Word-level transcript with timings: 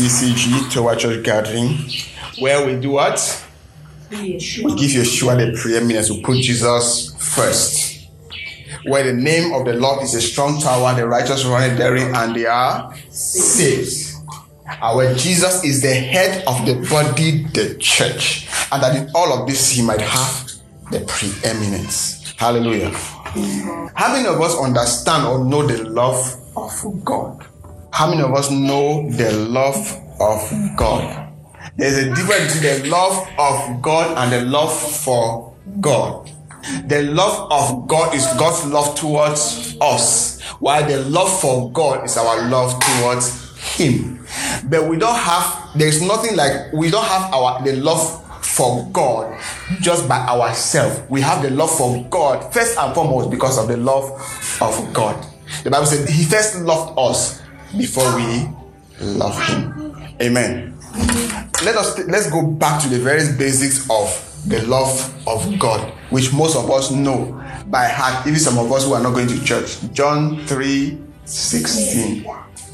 CCG, 0.00 0.72
Tower 0.72 0.96
Church 0.96 1.22
Gathering, 1.22 1.76
where 2.38 2.64
we 2.66 2.80
do 2.80 2.92
what? 2.92 3.46
We 4.10 4.32
give 4.38 4.90
Yeshua 4.92 5.36
the 5.36 5.58
preeminence. 5.60 6.10
We 6.10 6.22
put 6.22 6.38
Jesus 6.38 7.14
first. 7.18 8.08
Where 8.84 9.04
the 9.04 9.12
name 9.12 9.52
of 9.52 9.66
the 9.66 9.74
Lord 9.74 10.02
is 10.02 10.14
a 10.14 10.20
strong 10.22 10.58
tower, 10.60 10.94
the 10.94 11.06
righteous 11.06 11.44
run 11.44 11.76
therein 11.76 12.14
and 12.14 12.34
they 12.34 12.46
are 12.46 12.94
saved. 13.10 14.14
Our 14.80 15.14
Jesus 15.14 15.62
is 15.64 15.82
the 15.82 15.92
head 15.92 16.44
of 16.46 16.64
the 16.64 16.74
body, 16.88 17.44
the 17.48 17.76
church. 17.78 18.48
And 18.72 18.82
that 18.82 18.96
in 18.96 19.10
all 19.14 19.32
of 19.38 19.46
this, 19.46 19.70
he 19.70 19.82
might 19.82 20.00
have 20.00 20.50
the 20.90 21.00
preeminence. 21.00 22.32
Hallelujah. 22.38 22.90
Many 23.36 24.26
of 24.28 24.40
us 24.40 24.56
understand 24.58 25.26
or 25.26 25.44
know 25.44 25.66
the 25.66 25.84
love 25.90 26.36
of 26.56 27.04
God? 27.04 27.44
How 27.92 28.08
many 28.08 28.22
of 28.22 28.32
us 28.34 28.50
know 28.50 29.10
the 29.10 29.32
love 29.32 29.76
of 30.20 30.76
God? 30.76 31.32
There's 31.76 31.98
a 31.98 32.14
difference 32.14 32.54
between 32.54 32.82
the 32.82 32.88
love 32.88 33.28
of 33.38 33.82
God 33.82 34.16
and 34.16 34.32
the 34.32 34.42
love 34.48 34.72
for 34.72 35.54
God. 35.80 36.30
The 36.86 37.02
love 37.02 37.50
of 37.50 37.88
God 37.88 38.14
is 38.14 38.26
God's 38.38 38.66
love 38.66 38.94
towards 38.94 39.76
us, 39.80 40.40
while 40.60 40.86
the 40.86 40.98
love 41.04 41.40
for 41.40 41.72
God 41.72 42.04
is 42.04 42.16
our 42.16 42.48
love 42.48 42.80
towards 42.80 43.58
Him. 43.76 44.24
But 44.68 44.88
we 44.88 44.96
don't 44.96 45.18
have, 45.18 45.70
there's 45.76 46.00
nothing 46.02 46.36
like, 46.36 46.72
we 46.72 46.90
don't 46.90 47.04
have 47.04 47.32
our, 47.32 47.62
the 47.64 47.76
love 47.76 48.44
for 48.44 48.88
God 48.92 49.40
just 49.80 50.08
by 50.08 50.18
ourselves. 50.18 51.00
We 51.08 51.20
have 51.22 51.42
the 51.42 51.50
love 51.50 51.76
for 51.76 52.06
God 52.10 52.52
first 52.52 52.78
and 52.78 52.94
foremost 52.94 53.30
because 53.30 53.58
of 53.58 53.68
the 53.68 53.76
love 53.76 54.10
of 54.60 54.92
God. 54.92 55.26
The 55.64 55.70
Bible 55.70 55.86
said 55.86 56.08
He 56.08 56.24
first 56.24 56.60
loved 56.60 56.94
us 56.98 57.40
before 57.76 58.16
we 58.16 58.48
love 59.00 59.40
Him. 59.48 59.94
Amen. 60.20 60.76
Let 61.64 61.76
us 61.76 61.98
let's 62.06 62.30
go 62.30 62.46
back 62.46 62.82
to 62.82 62.88
the 62.88 62.98
very 62.98 63.36
basics 63.36 63.88
of 63.90 64.08
the 64.46 64.62
love 64.66 65.14
of 65.26 65.58
God, 65.58 65.92
which 66.10 66.32
most 66.32 66.56
of 66.56 66.70
us 66.70 66.90
know 66.90 67.42
by 67.66 67.86
heart, 67.86 68.26
even 68.26 68.38
some 68.38 68.58
of 68.58 68.72
us 68.72 68.84
who 68.86 68.94
are 68.94 69.02
not 69.02 69.14
going 69.14 69.28
to 69.28 69.44
church. 69.44 69.78
John 69.92 70.44
3 70.46 70.98
16. 71.24 72.24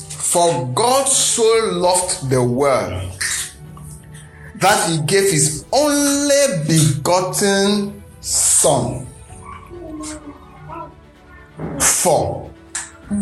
For 0.08 0.70
God 0.74 1.04
so 1.04 1.70
loved 1.72 2.30
the 2.30 2.42
world 2.42 3.12
that 4.56 4.90
he 4.90 4.98
gave 5.06 5.30
his 5.30 5.64
only 5.72 6.64
begotten 6.66 8.02
Son. 8.20 9.06
For 11.78 12.50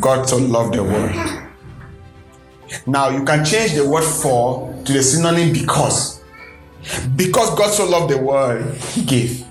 God 0.01 0.29
so 0.29 0.39
loved 0.39 0.75
the 0.75 0.85
world. 0.85 1.45
Now 2.87 3.11
you 3.11 3.25
can 3.25 3.45
change 3.45 3.75
the 3.75 3.89
word 3.89 4.05
for 4.05 4.73
to 4.85 4.93
the 4.93 5.03
synonym 5.03 5.53
because. 5.53 6.23
Because 7.17 7.55
God 7.57 7.71
so 7.73 7.89
loved 7.89 8.13
the 8.13 8.19
world, 8.19 8.75
he 8.77 9.05
gave. 9.05 9.45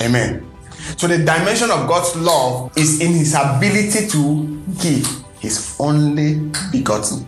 Amen. 0.00 0.50
So 0.96 1.06
the 1.06 1.18
dimension 1.18 1.70
of 1.70 1.88
God's 1.88 2.16
love 2.16 2.72
is 2.76 3.00
in 3.00 3.12
his 3.12 3.34
ability 3.34 4.08
to 4.08 4.62
give 4.80 5.06
his 5.40 5.76
only 5.78 6.50
begotten. 6.70 7.26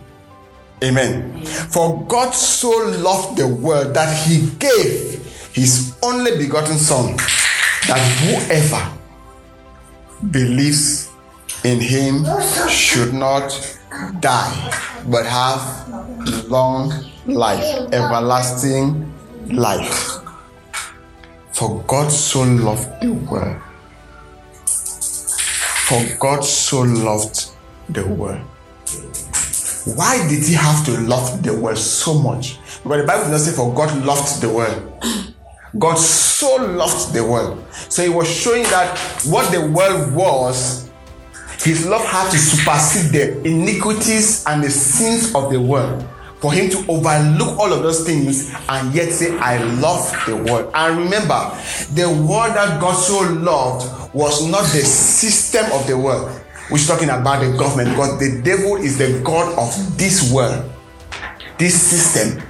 Amen. 0.83 1.43
For 1.45 2.05
God 2.05 2.31
so 2.31 2.69
loved 2.69 3.37
the 3.37 3.47
world 3.47 3.93
that 3.93 4.25
he 4.25 4.49
gave 4.57 5.25
his 5.53 5.97
only 6.01 6.37
begotten 6.37 6.77
Son, 6.77 7.17
that 7.87 7.99
whoever 8.21 8.97
believes 10.31 11.09
in 11.63 11.79
him 11.79 12.25
should 12.69 13.13
not 13.13 13.51
die, 14.19 14.73
but 15.07 15.25
have 15.25 15.87
long 16.47 16.91
life, 17.25 17.63
everlasting 17.91 19.11
life. 19.47 20.19
For 21.53 21.83
God 21.87 22.11
so 22.11 22.43
loved 22.43 23.01
the 23.01 23.11
world. 23.11 23.61
For 25.87 26.17
God 26.19 26.43
so 26.43 26.81
loved 26.81 27.51
the 27.89 28.05
world. 28.07 28.41
Why 29.95 30.27
did 30.29 30.43
he 30.43 30.53
have 30.53 30.85
to 30.85 30.91
love 31.01 31.41
the 31.41 31.53
world 31.53 31.77
so 31.77 32.13
much? 32.13 32.59
But 32.85 32.97
the 32.97 33.07
Bible 33.07 33.29
does 33.29 33.31
not 33.31 33.39
say 33.41 33.55
for 33.55 33.73
God 33.73 34.05
loved 34.05 34.41
the 34.41 34.49
world. 34.49 35.03
God 35.77 35.95
so 35.95 36.55
loved 36.55 37.13
the 37.13 37.23
world. 37.23 37.63
So 37.71 38.03
he 38.03 38.09
was 38.09 38.27
showing 38.29 38.63
that 38.63 38.97
what 39.25 39.51
the 39.51 39.61
world 39.61 40.13
was, 40.13 40.88
his 41.61 41.85
love 41.85 42.05
had 42.05 42.31
to 42.31 42.37
supersede 42.37 43.11
the 43.11 43.47
iniquities 43.47 44.45
and 44.47 44.63
the 44.63 44.69
sins 44.69 45.35
of 45.35 45.51
the 45.51 45.59
world 45.59 46.07
for 46.39 46.53
him 46.53 46.69
to 46.69 46.77
overlook 46.89 47.59
all 47.59 47.73
of 47.73 47.83
those 47.83 48.05
things 48.05 48.53
and 48.69 48.95
yet 48.95 49.11
say, 49.11 49.37
I 49.37 49.61
love 49.75 50.09
the 50.25 50.37
world. 50.37 50.71
And 50.73 50.97
remember, 50.97 51.51
the 51.93 52.07
world 52.07 52.55
that 52.55 52.79
God 52.79 52.93
so 52.93 53.19
loved 53.33 54.13
was 54.13 54.47
not 54.47 54.63
the 54.63 54.79
system 54.79 55.65
of 55.73 55.85
the 55.85 55.97
world. 55.97 56.31
We're 56.71 56.77
talking 56.77 57.09
about 57.09 57.43
the 57.43 57.57
government 57.57 57.89
because 57.89 58.19
the 58.19 58.41
devil 58.41 58.77
is 58.77 58.97
the 58.97 59.21
God 59.23 59.57
of 59.57 59.97
this 59.97 60.31
world, 60.31 60.71
this 61.57 61.81
system. 61.81 62.41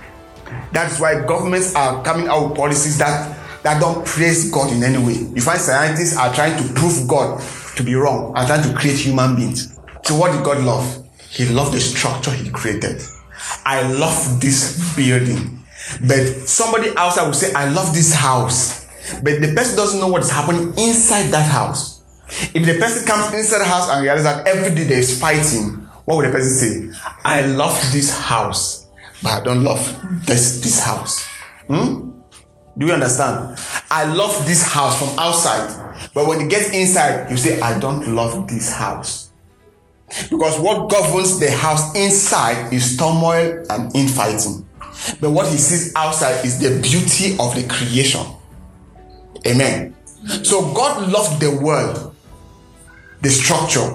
That's 0.72 1.00
why 1.00 1.26
governments 1.26 1.74
are 1.74 2.04
coming 2.04 2.28
out 2.28 2.50
with 2.50 2.58
policies 2.58 3.00
that, 3.00 3.36
that 3.64 3.80
don't 3.80 4.06
praise 4.06 4.52
God 4.52 4.72
in 4.72 4.84
any 4.84 5.04
way. 5.04 5.14
You 5.34 5.42
find 5.42 5.60
scientists 5.60 6.16
are 6.16 6.32
trying 6.34 6.62
to 6.62 6.74
prove 6.74 7.08
God 7.08 7.42
to 7.80 7.84
be 7.84 7.96
wrong 7.96 8.34
and 8.36 8.46
trying 8.46 8.62
to 8.70 8.78
create 8.78 9.00
human 9.00 9.36
beings. 9.36 9.80
So 10.04 10.16
what 10.16 10.34
did 10.34 10.44
God 10.44 10.64
love? 10.64 11.08
He 11.30 11.46
loved 11.46 11.74
the 11.74 11.80
structure 11.80 12.32
he 12.32 12.50
created. 12.50 13.02
I 13.66 13.90
love 13.94 14.42
this 14.42 14.96
building. 14.96 15.64
But 16.02 16.48
somebody 16.48 16.90
outside 16.98 17.26
will 17.26 17.34
say, 17.34 17.54
I 17.54 17.70
love 17.70 17.94
this 17.94 18.14
house. 18.14 18.86
But 19.24 19.42
the 19.42 19.54
person 19.56 19.78
doesn't 19.78 20.00
know 20.00 20.10
what 20.10 20.22
is 20.22 20.30
happening 20.30 20.74
inside 20.78 21.30
that 21.32 21.50
house. 21.50 22.04
If 22.54 22.66
the 22.66 22.78
person 22.80 23.08
comes 23.08 23.34
inside 23.34 23.60
the 23.60 23.66
house 23.66 23.90
and 23.90 24.04
realizes 24.04 24.26
that 24.26 24.46
every 24.46 24.76
day 24.76 24.84
there 24.84 25.00
is 25.00 25.20
fighting, 25.20 25.88
what 26.06 26.18
would 26.18 26.28
the 26.28 26.32
person 26.32 26.94
say? 26.94 27.02
I 27.24 27.42
love 27.46 27.74
this 27.92 28.12
house, 28.12 28.88
but 29.24 29.42
I 29.42 29.44
don't 29.44 29.64
love 29.64 29.80
this, 30.26 30.62
this 30.62 30.84
house. 30.84 31.26
Hmm? 31.68 32.09
Do 32.80 32.86
you 32.86 32.94
understand? 32.94 33.60
I 33.92 34.06
love 34.06 34.46
this 34.48 34.64
house 34.64 34.98
from 34.98 35.20
outside, 35.20 36.10
but 36.14 36.26
when 36.28 36.40
it 36.40 36.50
gets 36.50 36.70
inside, 36.70 37.30
you 37.30 37.36
say, 37.36 37.60
I 37.60 37.78
don't 37.78 38.16
love 38.16 38.48
this 38.48 38.72
house. 38.72 39.32
Because 40.30 40.58
what 40.60 40.90
governs 40.90 41.40
the 41.40 41.52
house 41.52 41.94
inside 41.94 42.72
is 42.72 42.96
turmoil 42.96 43.66
and 43.70 43.94
infighting. 43.94 44.66
But 45.20 45.32
what 45.32 45.50
he 45.50 45.58
sees 45.58 45.94
outside 45.96 46.46
is 46.46 46.58
the 46.60 46.82
beauty 46.82 47.34
of 47.38 47.54
the 47.54 47.68
creation. 47.68 48.26
Amen. 49.46 49.94
So 50.44 50.74
God 50.74 51.10
loved 51.10 51.42
the 51.42 51.60
world, 51.62 52.16
the 53.22 53.30
structure. 53.30 53.88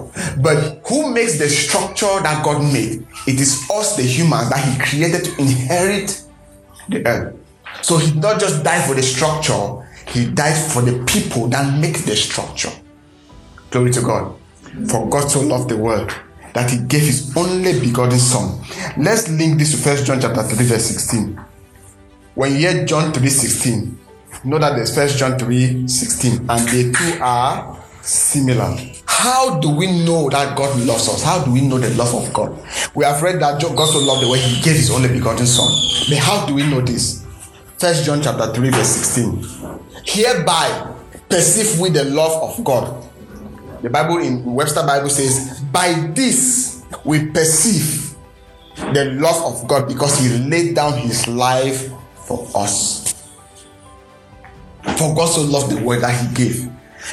But 0.42 0.82
who 0.86 1.10
makes 1.10 1.38
the 1.38 1.48
structure 1.48 2.20
that 2.22 2.44
God 2.44 2.60
made? 2.60 3.06
It 3.26 3.40
is 3.40 3.66
us, 3.72 3.96
the 3.96 4.02
humans, 4.02 4.50
that 4.50 4.62
He 4.62 4.78
created 4.78 5.24
to 5.24 5.40
inherit 5.40 6.22
the 6.90 7.06
earth. 7.06 7.43
So 7.82 7.98
He 7.98 8.12
not 8.18 8.40
just 8.40 8.64
died 8.64 8.86
for 8.86 8.94
the 8.94 9.02
structure, 9.02 9.86
He 10.08 10.26
died 10.26 10.56
for 10.72 10.82
the 10.82 11.04
people 11.04 11.48
that 11.48 11.78
make 11.78 12.04
the 12.04 12.16
structure. 12.16 12.70
Glory 13.70 13.90
to 13.92 14.02
God. 14.02 14.34
For 14.88 15.08
God 15.08 15.28
so 15.28 15.40
loved 15.40 15.68
the 15.68 15.76
world 15.76 16.12
that 16.54 16.70
he 16.70 16.78
gave 16.78 17.02
his 17.02 17.36
only 17.36 17.78
begotten 17.80 18.18
son. 18.18 18.60
Let's 18.96 19.28
link 19.28 19.58
this 19.58 19.72
to 19.72 19.76
First 19.76 20.06
John 20.06 20.20
chapter 20.20 20.42
3, 20.42 20.66
verse 20.66 20.86
16. 20.86 21.38
When 22.34 22.52
you 22.52 22.58
hear 22.58 22.84
John 22.84 23.12
3 23.12 23.28
16, 23.28 23.98
know 24.44 24.58
that 24.58 24.76
there's 24.76 24.94
First 24.94 25.18
John 25.18 25.38
3 25.38 25.86
16, 25.88 26.46
and 26.48 26.68
they 26.68 26.90
two 26.92 27.18
are 27.20 27.76
similar. 28.02 28.76
How 29.06 29.58
do 29.58 29.70
we 29.70 29.86
know 30.04 30.30
that 30.30 30.56
God 30.56 30.78
loves 30.80 31.08
us? 31.08 31.22
How 31.22 31.44
do 31.44 31.52
we 31.52 31.60
know 31.60 31.78
the 31.78 31.90
love 31.94 32.14
of 32.14 32.32
God? 32.32 32.56
We 32.94 33.04
have 33.04 33.22
read 33.22 33.40
that 33.40 33.60
God 33.60 33.86
so 33.88 33.98
loved 33.98 34.22
the 34.22 34.28
way 34.28 34.38
He 34.38 34.62
gave 34.62 34.76
His 34.76 34.90
only 34.90 35.08
begotten 35.08 35.46
Son. 35.46 35.70
But 36.08 36.18
how 36.18 36.46
do 36.46 36.54
we 36.54 36.62
know 36.68 36.80
this? 36.80 37.23
First 37.78 38.04
John 38.04 38.22
chapter 38.22 38.52
3, 38.52 38.70
verse 38.70 38.88
16. 38.88 39.80
Hereby 40.04 40.94
perceive 41.28 41.80
we 41.80 41.90
the 41.90 42.04
love 42.04 42.42
of 42.42 42.64
God 42.64 43.04
the 43.84 43.90
Bible 43.90 44.16
in 44.16 44.42
Webster 44.46 44.82
Bible 44.82 45.10
says, 45.10 45.60
By 45.70 45.92
this 46.14 46.82
we 47.04 47.26
perceive 47.26 48.14
the 48.94 49.12
love 49.20 49.44
of 49.44 49.68
God 49.68 49.86
because 49.86 50.18
He 50.18 50.38
laid 50.38 50.74
down 50.74 50.96
His 50.96 51.28
life 51.28 51.92
for 52.14 52.48
us. 52.54 53.12
For 54.96 55.14
God 55.14 55.26
so 55.26 55.42
loved 55.42 55.70
the 55.70 55.84
world 55.84 56.02
that 56.02 56.18
He 56.18 56.34
gave. 56.34 56.70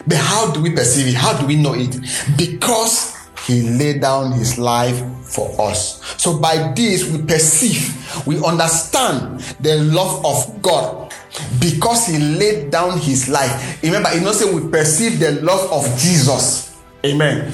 But 0.07 0.15
how 0.15 0.53
do 0.53 0.61
we 0.61 0.69
perceive 0.71 1.07
it? 1.07 1.15
How 1.15 1.37
do 1.37 1.45
we 1.45 1.57
know 1.57 1.73
it? 1.73 1.93
Because 2.37 3.17
He 3.45 3.61
laid 3.61 4.01
down 4.01 4.31
His 4.33 4.57
life 4.57 5.01
for 5.31 5.49
us. 5.59 6.01
So 6.21 6.37
by 6.39 6.73
this 6.73 7.09
we 7.09 7.23
perceive, 7.23 8.25
we 8.27 8.43
understand 8.43 9.39
the 9.59 9.77
love 9.77 10.25
of 10.25 10.61
God 10.61 11.13
because 11.59 12.07
he 12.07 12.19
laid 12.19 12.71
down 12.71 12.99
his 12.99 13.29
life. 13.29 13.81
Remember, 13.81 14.09
he 14.09 14.19
not 14.19 14.35
say 14.35 14.53
we 14.53 14.69
perceive 14.69 15.19
the 15.19 15.41
love 15.41 15.71
of 15.71 15.85
Jesus. 15.97 16.77
Amen. 17.05 17.51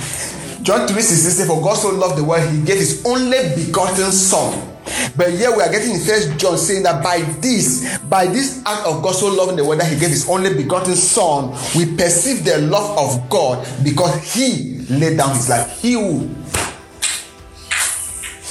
John 0.63 0.87
3 0.87 1.01
16 1.01 1.45
For 1.45 1.61
God 1.61 1.75
so 1.75 1.89
loved 1.91 2.17
the 2.17 2.23
world, 2.23 2.49
he 2.49 2.61
gave 2.65 2.77
his 2.77 3.05
only 3.05 3.37
begotten 3.55 4.11
son. 4.11 4.73
But 5.15 5.31
here 5.31 5.55
we 5.55 5.61
are 5.61 5.71
getting 5.71 5.95
in 5.95 5.99
First 5.99 6.37
John 6.37 6.57
saying 6.57 6.83
that 6.83 7.03
by 7.03 7.19
this, 7.41 7.97
by 7.99 8.25
this 8.27 8.63
act 8.65 8.87
of 8.87 9.03
God 9.03 9.13
so 9.15 9.27
loving 9.27 9.57
the 9.57 9.65
world 9.65 9.81
that 9.81 9.91
He 9.91 9.99
gave 9.99 10.09
His 10.09 10.29
only 10.29 10.53
begotten 10.53 10.95
Son, 10.95 11.51
we 11.75 11.93
perceive 11.97 12.45
the 12.45 12.59
love 12.59 12.97
of 12.97 13.29
God 13.29 13.67
because 13.83 14.33
He 14.33 14.76
laid 14.89 15.17
down 15.17 15.35
His 15.35 15.49
life. 15.49 15.81
He 15.81 15.93
who? 15.93 16.29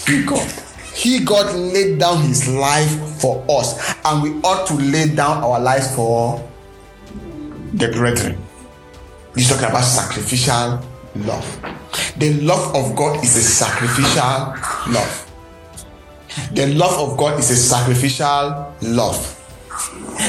He 0.06 0.22
God. 0.24 0.50
He 0.94 1.20
God 1.20 1.54
laid 1.54 1.98
down 1.98 2.22
His 2.22 2.48
life 2.48 3.20
for 3.20 3.44
us, 3.48 3.94
and 4.04 4.22
we 4.22 4.30
ought 4.42 4.66
to 4.68 4.74
lay 4.74 5.14
down 5.14 5.42
our 5.44 5.60
lives 5.60 5.94
for 5.94 6.42
the 7.74 7.88
brethren. 7.88 8.38
He's 9.34 9.48
talking 9.48 9.68
about 9.68 9.84
sacrificial 9.84 10.80
love. 11.16 11.60
The 12.16 12.34
love 12.40 12.74
of 12.74 12.96
God 12.96 13.22
is 13.22 13.36
a 13.36 13.42
sacrificial 13.42 14.56
love. 14.92 15.22
The 16.52 16.74
love 16.74 17.10
of 17.10 17.18
God 17.18 17.38
is 17.38 17.50
a 17.50 17.56
sacrificial 17.56 18.74
love. 18.82 19.32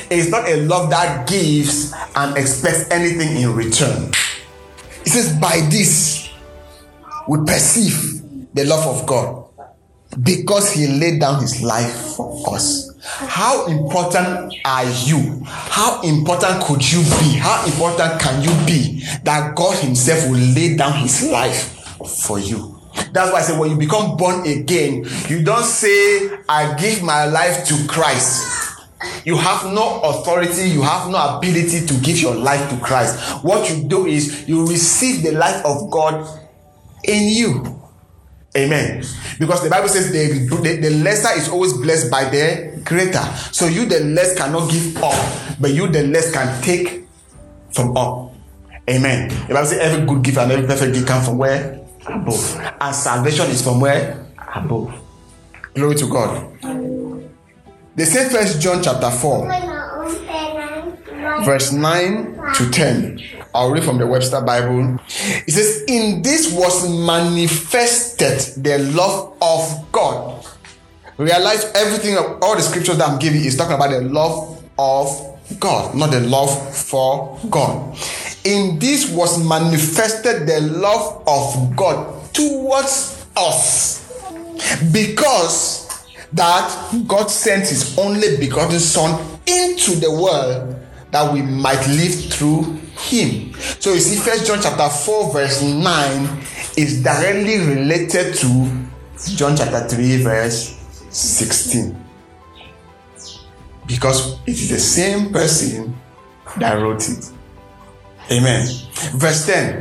It's 0.10 0.30
not 0.30 0.48
a 0.50 0.58
love 0.66 0.90
that 0.90 1.28
gives 1.30 1.94
and 2.16 2.38
expects 2.38 2.90
anything 2.92 3.42
in 3.42 3.54
return. 3.54 4.12
It 5.08 5.12
says, 5.12 5.40
By 5.40 5.62
this 5.72 6.30
we 7.30 7.38
perceive 7.46 8.52
the 8.54 8.66
love 8.66 8.86
of 8.86 9.06
God 9.06 9.46
because 10.22 10.74
He 10.74 10.86
laid 10.86 11.22
down 11.22 11.40
His 11.40 11.64
life 11.64 12.18
for 12.18 12.54
us. 12.54 12.92
How 13.06 13.68
important 13.68 14.54
are 14.66 14.84
you? 15.06 15.44
How 15.46 16.02
important 16.02 16.62
could 16.66 16.92
you 16.92 17.00
be? 17.04 17.38
How 17.38 17.66
important 17.66 18.20
can 18.20 18.44
you 18.44 18.52
be 18.66 19.02
that 19.24 19.56
God 19.56 19.78
Himself 19.78 20.30
will 20.30 20.40
lay 20.40 20.76
down 20.76 21.00
His 21.00 21.24
life 21.32 21.88
for 22.26 22.38
you? 22.38 22.78
That's 23.14 23.32
why 23.32 23.40
I 23.40 23.42
say 23.44 23.58
when 23.58 23.72
you 23.72 23.78
become 23.78 24.18
born 24.18 24.46
again, 24.46 25.06
you 25.30 25.42
don't 25.42 25.64
say, 25.64 26.38
I 26.50 26.76
give 26.78 27.02
my 27.02 27.24
life 27.28 27.66
to 27.68 27.88
Christ. 27.88 28.77
You 29.26 29.38
have 29.38 29.66
no 29.74 30.02
authority, 30.02 30.70
you 30.70 30.82
have 30.82 31.10
no 31.10 31.38
ability 31.38 31.86
to 31.86 31.94
give 32.02 32.20
your 32.20 32.36
life 32.36 32.70
to 32.70 32.78
Christ. 32.78 33.44
What 33.44 33.70
you 33.70 33.88
do 33.88 34.06
is 34.06 34.48
you 34.48 34.68
receive 34.68 35.24
the 35.24 35.34
life 35.34 35.64
of 35.66 35.90
God 35.92 36.28
in 37.04 37.30
you. 37.30 37.78
Amen. 38.56 39.04
Because 39.38 39.64
the 39.64 39.70
Bible 39.70 39.88
says 39.88 40.12
the, 40.12 40.48
the, 40.48 40.78
the 40.82 40.90
lesser 40.90 41.38
is 41.38 41.48
always 41.48 41.74
blessed 41.74 42.10
by 42.10 42.26
the 42.26 42.82
greater. 42.84 43.24
So 43.52 43.68
you, 43.68 43.86
the 43.86 44.00
less, 44.00 44.36
cannot 44.36 44.72
give 44.72 44.98
up, 44.98 45.58
but 45.60 45.72
you, 45.72 45.88
the 45.88 46.04
less, 46.08 46.32
can 46.32 46.62
take 46.64 47.06
from 47.72 47.96
up. 47.96 48.34
Amen. 48.90 49.30
The 49.48 49.54
Bible 49.54 49.68
says 49.68 49.80
every 49.80 50.06
good 50.08 50.24
gift 50.24 50.38
and 50.38 50.52
every 50.52 50.66
perfect 50.66 50.94
gift 50.94 51.08
come 51.08 51.24
from 51.24 51.38
where? 51.38 51.82
Above. 52.08 52.76
And 52.82 52.96
salvation 52.96 53.48
is 53.48 53.62
from 53.62 53.80
where? 53.80 54.26
Above. 54.56 55.04
Glory 55.76 55.96
to 55.96 56.10
God. 56.10 56.97
The 57.98 58.06
same 58.06 58.30
first 58.30 58.62
John 58.62 58.84
chapter 58.84 59.10
4, 59.10 59.48
verse 61.44 61.72
9 61.72 62.54
to 62.54 62.70
10. 62.70 63.20
I'll 63.56 63.72
read 63.72 63.84
from 63.84 63.98
the 63.98 64.06
Webster 64.06 64.40
Bible. 64.40 65.00
It 65.48 65.52
says, 65.52 65.84
In 65.88 66.22
this 66.22 66.54
was 66.54 66.88
manifested 66.88 68.64
the 68.64 68.78
love 68.94 69.36
of 69.42 69.92
God. 69.92 70.46
Realize 71.18 71.72
everything, 71.74 72.20
of 72.20 72.38
all 72.44 72.56
the 72.56 72.62
scriptures 72.62 73.00
that 73.00 73.10
I'm 73.10 73.18
giving 73.18 73.44
is 73.44 73.58
talking 73.58 73.74
about 73.74 73.90
the 73.90 74.02
love 74.02 74.64
of 74.78 75.60
God, 75.60 75.96
not 75.96 76.12
the 76.12 76.22
love 76.22 76.78
for 76.78 77.40
God. 77.50 77.98
In 78.44 78.78
this 78.78 79.10
was 79.10 79.44
manifested 79.44 80.46
the 80.46 80.62
love 80.62 81.24
of 81.26 81.76
God 81.76 82.32
towards 82.32 83.26
us. 83.36 84.06
Because 84.94 85.87
that 86.34 87.04
God 87.08 87.28
sent 87.30 87.68
his 87.68 87.98
only 87.98 88.38
begotten 88.38 88.80
Son 88.80 89.20
into 89.46 89.96
the 89.96 90.12
world 90.12 90.76
that 91.12 91.34
we 91.34 91.42
might 91.42 91.86
live 91.88 92.34
through 92.34 92.64
him. 92.98 93.54
So 93.80 93.94
you 93.94 94.00
see, 94.00 94.18
First 94.18 94.46
John 94.46 94.60
chapter 94.62 94.90
4, 94.90 95.34
verse 95.34 95.62
9 95.64 96.44
is 96.76 97.02
directly 97.04 97.60
related 97.60 98.36
to 98.36 98.88
John 99.36 99.56
chapter 99.56 99.88
3, 99.88 100.24
verse 100.24 100.78
16. 101.10 101.96
Because 103.86 104.40
it 104.42 104.52
is 104.52 104.70
the 104.70 104.80
same 104.80 105.32
person 105.32 105.96
that 106.58 106.74
wrote 106.74 107.08
it. 107.08 107.32
Amen. 108.32 108.68
Verse 109.14 109.46
10. 109.46 109.78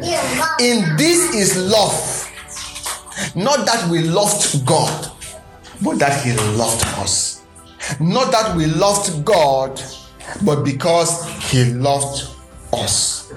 In 0.61 0.97
this 0.97 1.35
is 1.35 1.57
love. 1.71 2.23
Not 3.35 3.67
that 3.67 3.89
we 3.91 4.03
loved 4.03 4.65
God, 4.65 5.11
but 5.83 5.99
that 5.99 6.25
He 6.25 6.33
loved 6.57 6.85
us. 6.99 7.45
Not 8.01 8.33
that 8.33 8.57
we 8.57 8.67
loved 8.67 9.25
God, 9.25 9.81
but 10.45 10.63
because 10.65 11.27
He 11.51 11.65
loved 11.65 12.29
us 12.73 13.33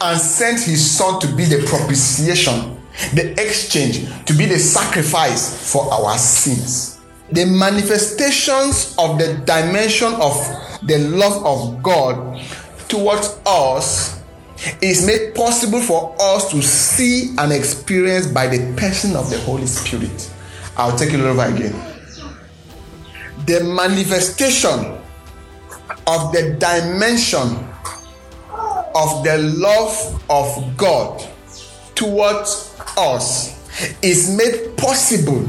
and 0.00 0.18
sent 0.20 0.60
His 0.60 0.88
Son 0.90 1.20
to 1.20 1.26
be 1.34 1.44
the 1.44 1.64
propitiation, 1.66 2.80
the 3.14 3.32
exchange, 3.40 4.08
to 4.26 4.34
be 4.34 4.46
the 4.46 4.58
sacrifice 4.58 5.72
for 5.72 5.92
our 5.92 6.16
sins. 6.18 7.00
The 7.32 7.44
manifestations 7.44 8.94
of 8.98 9.18
the 9.18 9.42
dimension 9.44 10.14
of 10.14 10.34
the 10.82 10.98
love 10.98 11.44
of 11.44 11.82
God 11.82 12.40
towards 12.88 13.40
us 13.44 14.22
is 14.80 15.06
made 15.06 15.34
possible 15.34 15.80
for 15.80 16.14
us 16.20 16.50
to 16.50 16.62
see 16.62 17.34
and 17.38 17.52
experience 17.52 18.26
by 18.26 18.46
the 18.46 18.74
person 18.76 19.16
of 19.16 19.28
the 19.28 19.38
Holy 19.40 19.66
Spirit. 19.66 20.30
I'll 20.76 20.96
take 20.96 21.12
it 21.14 21.20
over 21.20 21.42
again. 21.42 21.74
The 23.46 23.64
manifestation 23.64 24.96
of 26.06 26.32
the 26.32 26.56
dimension 26.58 27.66
of 28.94 29.24
the 29.24 29.38
love 29.56 30.24
of 30.30 30.76
God 30.76 31.26
towards 31.94 32.78
us 32.96 33.56
is 34.02 34.36
made 34.36 34.76
possible 34.76 35.46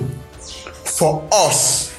for 0.69 1.27
us 1.31 1.97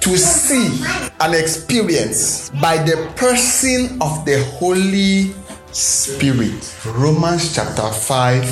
to 0.00 0.16
see 0.16 0.84
and 1.20 1.34
experience 1.34 2.50
by 2.60 2.76
the 2.78 3.12
person 3.16 4.00
of 4.00 4.24
the 4.24 4.42
Holy 4.58 5.32
Spirit. 5.70 6.76
Romans 6.86 7.54
chapter 7.54 7.88
5, 7.90 8.44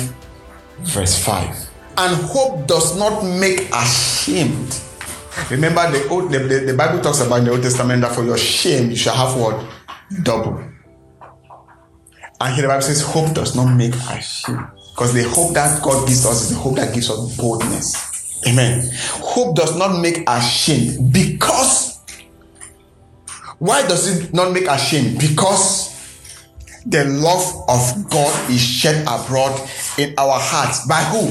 verse 0.79 1.23
5. 1.23 1.70
And 1.97 2.15
hope 2.23 2.67
does 2.67 2.97
not 2.97 3.23
make 3.23 3.69
ashamed. 3.73 4.79
Remember, 5.49 5.89
the, 5.91 6.07
old, 6.09 6.31
the, 6.31 6.39
the, 6.39 6.59
the 6.59 6.73
Bible 6.73 7.01
talks 7.01 7.21
about 7.21 7.39
in 7.39 7.45
the 7.45 7.51
Old 7.51 7.61
Testament 7.61 8.01
that 8.01 8.13
for 8.13 8.23
your 8.23 8.37
shame 8.37 8.89
you 8.89 8.95
shall 8.95 9.15
have 9.15 9.39
what? 9.39 9.65
Double. 10.23 10.57
And 12.41 12.55
here 12.55 12.63
the 12.63 12.67
Bible 12.67 12.81
says, 12.81 13.01
hope 13.01 13.33
does 13.33 13.55
not 13.55 13.73
make 13.75 13.93
ashamed. 13.93 14.67
Because 14.93 15.13
the 15.13 15.23
hope 15.23 15.53
that 15.53 15.81
God 15.81 16.07
gives 16.07 16.25
us 16.25 16.43
is 16.43 16.49
the 16.49 16.55
hope 16.55 16.75
that 16.75 16.93
gives 16.93 17.09
us 17.09 17.37
boldness. 17.37 18.43
Amen. 18.47 18.89
Hope 18.93 19.55
does 19.55 19.77
not 19.77 20.01
make 20.01 20.23
ashamed 20.27 21.13
because 21.13 21.99
why 23.59 23.87
does 23.87 24.07
it 24.07 24.33
not 24.33 24.51
make 24.51 24.65
ashamed? 24.65 25.19
Because 25.19 25.91
the 26.85 27.05
love 27.05 27.63
of 27.69 28.09
God 28.09 28.49
is 28.49 28.59
shed 28.59 29.03
abroad 29.07 29.59
in 29.97 30.13
our 30.17 30.39
hearts. 30.39 30.85
By 30.87 31.01
who? 31.03 31.27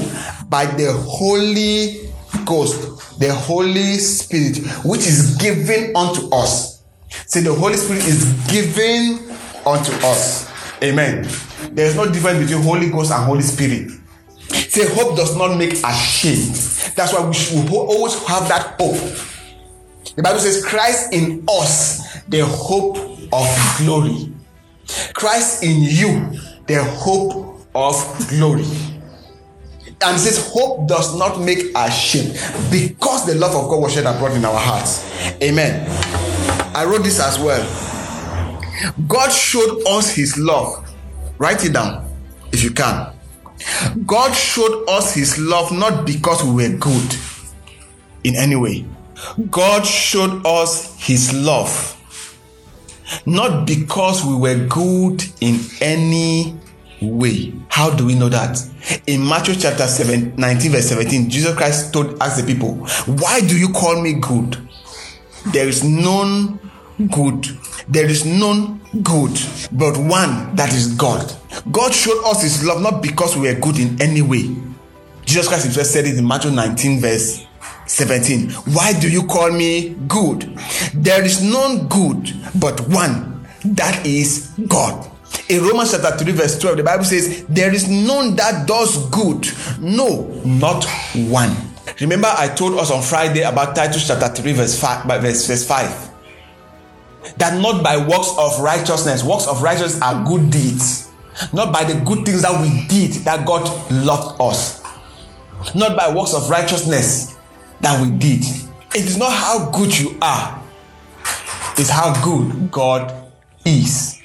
By 0.47 0.65
the 0.65 0.93
Holy 0.93 2.09
Ghost, 2.45 3.19
the 3.19 3.33
Holy 3.33 3.97
Spirit, 3.97 4.57
which 4.85 5.01
is 5.01 5.35
given 5.37 5.95
unto 5.95 6.29
us. 6.33 6.83
See, 7.27 7.41
the 7.41 7.53
Holy 7.53 7.75
Spirit 7.77 8.05
is 8.05 8.25
given 8.49 9.31
unto 9.65 9.91
us. 10.05 10.49
Amen. 10.83 11.27
There 11.71 11.85
is 11.85 11.95
no 11.95 12.11
difference 12.11 12.39
between 12.39 12.63
Holy 12.63 12.89
Ghost 12.89 13.11
and 13.11 13.23
Holy 13.23 13.41
Spirit. 13.41 13.91
Say, 14.49 14.87
hope 14.93 15.15
does 15.15 15.35
not 15.37 15.57
make 15.57 15.73
ashamed. 15.73 16.55
That's 16.95 17.13
why 17.13 17.25
we 17.25 17.33
should 17.33 17.69
always 17.69 18.15
have 18.25 18.47
that 18.47 18.75
hope. 18.79 18.95
The 20.15 20.23
Bible 20.23 20.39
says, 20.39 20.65
Christ 20.65 21.13
in 21.13 21.45
us, 21.49 22.21
the 22.23 22.45
hope 22.45 22.97
of 23.31 23.75
glory. 23.77 24.33
Christ 25.13 25.63
in 25.63 25.83
you, 25.83 26.37
the 26.67 26.83
hope 26.83 27.50
of 27.75 28.27
glory. 28.29 28.65
And 30.03 30.19
says, 30.19 30.51
Hope 30.51 30.87
does 30.87 31.17
not 31.17 31.39
make 31.39 31.75
us 31.75 31.89
ashamed 31.89 32.33
because 32.71 33.25
the 33.25 33.35
love 33.35 33.55
of 33.55 33.69
God 33.69 33.81
was 33.81 33.93
shed 33.93 34.05
abroad 34.05 34.31
in 34.31 34.43
our 34.45 34.57
hearts. 34.57 35.05
Amen. 35.41 35.87
I 36.75 36.85
wrote 36.85 37.03
this 37.03 37.19
as 37.19 37.37
well. 37.39 37.61
God 39.07 39.29
showed 39.29 39.83
us 39.87 40.15
his 40.15 40.37
love. 40.37 40.87
Write 41.37 41.65
it 41.65 41.73
down 41.73 42.07
if 42.51 42.63
you 42.63 42.71
can. 42.71 43.13
God 44.05 44.33
showed 44.33 44.85
us 44.89 45.13
his 45.13 45.37
love 45.37 45.71
not 45.71 46.05
because 46.05 46.43
we 46.43 46.51
were 46.51 46.77
good 46.77 47.15
in 48.23 48.35
any 48.35 48.55
way. 48.55 48.85
God 49.49 49.85
showed 49.85 50.45
us 50.45 50.99
his 50.99 51.33
love 51.33 51.97
not 53.25 53.67
because 53.67 54.25
we 54.25 54.35
were 54.35 54.65
good 54.67 55.23
in 55.41 55.59
any 55.81 56.55
way. 57.01 57.53
How 57.69 57.89
do 57.89 58.05
we 58.05 58.15
know 58.15 58.29
that? 58.29 58.61
In 59.07 59.27
Matthew 59.27 59.55
chapter 59.55 59.87
7, 59.87 60.35
19, 60.35 60.71
verse 60.71 60.89
17, 60.89 61.29
Jesus 61.29 61.55
Christ 61.55 61.93
told 61.93 62.21
asked 62.21 62.45
the 62.45 62.53
people, 62.53 62.75
Why 63.05 63.41
do 63.41 63.57
you 63.57 63.69
call 63.69 64.01
me 64.01 64.13
good? 64.13 64.57
There 65.51 65.67
is 65.67 65.83
none 65.83 66.59
good. 67.09 67.45
There 67.87 68.05
is 68.05 68.25
none 68.25 68.79
good, 69.01 69.37
but 69.71 69.97
one 69.97 70.55
that 70.55 70.71
is 70.73 70.93
God. 70.95 71.33
God 71.71 71.93
showed 71.93 72.23
us 72.25 72.43
his 72.43 72.63
love 72.65 72.81
not 72.81 73.01
because 73.01 73.35
we 73.35 73.51
were 73.51 73.59
good 73.59 73.79
in 73.79 74.01
any 74.01 74.21
way. 74.21 74.55
Jesus 75.25 75.47
Christ 75.47 75.65
himself 75.65 75.87
said 75.87 76.05
it 76.05 76.17
in 76.17 76.27
Matthew 76.27 76.51
19, 76.51 76.99
verse 76.99 77.45
17. 77.87 78.51
Why 78.73 78.93
do 78.99 79.09
you 79.09 79.25
call 79.25 79.51
me 79.51 79.95
good? 80.07 80.43
There 80.93 81.23
is 81.23 81.41
none 81.41 81.87
good 81.87 82.33
but 82.59 82.79
one, 82.87 83.45
that 83.65 84.05
is 84.05 84.51
God. 84.67 85.10
In 85.49 85.63
Romans 85.63 85.91
chapter 85.91 86.17
3, 86.17 86.31
verse 86.33 86.59
12, 86.59 86.77
the 86.77 86.83
Bible 86.83 87.03
says, 87.03 87.45
There 87.47 87.73
is 87.73 87.89
none 87.89 88.35
that 88.35 88.67
does 88.67 89.09
good. 89.09 89.47
No, 89.79 90.25
not 90.45 90.85
one. 91.15 91.55
Remember, 91.99 92.29
I 92.37 92.47
told 92.47 92.77
us 92.79 92.91
on 92.91 93.01
Friday 93.01 93.41
about 93.41 93.75
Titus 93.75 94.07
chapter 94.07 94.27
3, 94.29 94.53
verse 94.53 94.79
5, 94.79 95.05
verse, 95.21 95.47
verse 95.47 95.67
5. 95.67 96.11
That 97.37 97.61
not 97.61 97.83
by 97.83 97.97
works 97.97 98.33
of 98.37 98.59
righteousness, 98.59 99.23
works 99.23 99.47
of 99.47 99.61
righteousness 99.61 100.01
are 100.01 100.23
good 100.25 100.49
deeds. 100.49 101.09
Not 101.53 101.73
by 101.73 101.83
the 101.83 101.99
good 102.05 102.25
things 102.25 102.41
that 102.43 102.61
we 102.61 102.87
did 102.87 103.11
that 103.23 103.45
God 103.45 103.63
loved 103.91 104.39
us. 104.41 104.81
Not 105.75 105.95
by 105.95 106.13
works 106.13 106.33
of 106.33 106.49
righteousness 106.49 107.37
that 107.81 108.01
we 108.01 108.11
did. 108.11 108.43
It 108.93 109.05
is 109.05 109.17
not 109.17 109.31
how 109.31 109.69
good 109.71 109.97
you 109.97 110.17
are, 110.21 110.61
it's 111.77 111.89
how 111.89 112.13
good 112.23 112.71
God 112.71 113.31
is. 113.65 114.20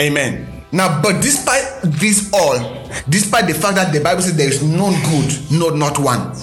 Amen. 0.00 0.64
Now, 0.72 1.00
but 1.00 1.22
despite 1.22 1.82
this 1.82 2.30
all, 2.32 2.88
despite 3.08 3.46
the 3.46 3.54
fact 3.54 3.76
that 3.76 3.92
the 3.92 4.00
Bible 4.00 4.22
says 4.22 4.36
there 4.36 4.48
is 4.48 4.62
none 4.62 4.94
good, 5.04 5.50
no, 5.52 5.68
not 5.70 5.98
one, 5.98 6.34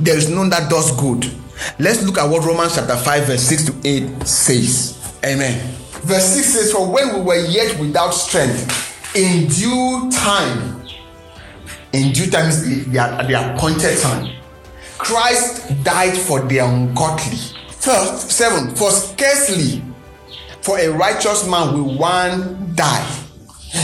there 0.00 0.16
is 0.16 0.28
none 0.28 0.50
that 0.50 0.68
does 0.68 0.90
good. 0.98 1.30
Let's 1.78 2.02
look 2.04 2.18
at 2.18 2.28
what 2.28 2.44
Romans 2.44 2.74
chapter 2.74 2.96
5, 2.96 3.24
verse 3.24 3.42
6 3.42 3.64
to 3.66 3.88
8 3.88 4.26
says. 4.26 5.18
Amen. 5.24 5.60
Verse 6.02 6.24
6 6.24 6.46
says, 6.46 6.72
For 6.72 6.90
when 6.90 7.14
we 7.14 7.20
were 7.20 7.46
yet 7.46 7.78
without 7.78 8.10
strength, 8.10 9.14
in 9.14 9.48
due 9.48 10.10
time, 10.10 10.82
in 11.92 12.12
due 12.12 12.30
time 12.30 12.48
is 12.48 12.64
the, 12.64 12.90
the, 12.90 13.26
the 13.28 13.54
appointed 13.54 13.98
time, 14.00 14.34
Christ 14.98 15.84
died 15.84 16.16
for 16.16 16.40
the 16.46 16.58
ungodly. 16.58 17.38
First, 17.70 18.30
seven, 18.32 18.74
for 18.74 18.90
scarcely 18.90 19.82
for 20.68 20.78
a 20.78 20.88
righteous 20.88 21.48
man 21.48 21.72
will 21.72 21.96
one 21.96 22.74
die. 22.74 23.24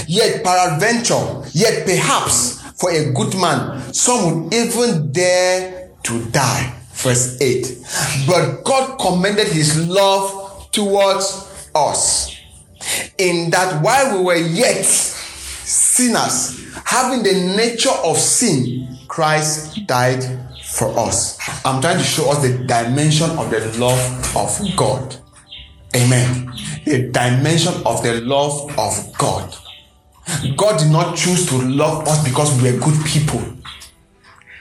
Yet 0.06 0.44
peradventure, 0.44 1.42
yet 1.52 1.86
perhaps 1.86 2.60
for 2.78 2.90
a 2.90 3.10
good 3.10 3.34
man, 3.36 3.94
some 3.94 4.44
would 4.44 4.54
even 4.54 5.10
dare 5.10 5.88
to 6.02 6.22
die. 6.26 6.74
Verse 6.92 7.40
8. 7.40 8.26
But 8.26 8.64
God 8.64 8.98
commended 9.00 9.48
his 9.48 9.88
love 9.88 10.70
towards 10.72 11.68
us 11.74 12.36
in 13.16 13.48
that 13.48 13.82
while 13.82 14.18
we 14.18 14.24
were 14.24 14.36
yet 14.36 14.84
sinners, 14.84 16.70
having 16.84 17.22
the 17.22 17.56
nature 17.56 17.96
of 18.04 18.18
sin, 18.18 18.98
Christ 19.08 19.86
died 19.86 20.22
for 20.62 20.98
us. 20.98 21.38
I'm 21.64 21.80
trying 21.80 21.96
to 21.96 22.04
show 22.04 22.30
us 22.30 22.42
the 22.42 22.58
dimension 22.58 23.30
of 23.30 23.48
the 23.48 23.74
love 23.78 24.36
of 24.36 24.76
God. 24.76 25.16
Amen. 25.96 26.52
The 26.84 27.08
dimension 27.10 27.74
of 27.86 28.02
the 28.02 28.20
love 28.20 28.78
of 28.78 29.18
God. 29.18 29.56
God 30.56 30.78
did 30.78 30.90
not 30.90 31.16
choose 31.16 31.46
to 31.48 31.56
love 31.56 32.06
us 32.08 32.24
because 32.24 32.60
we 32.60 32.72
were 32.72 32.78
good 32.78 33.04
people. 33.04 33.42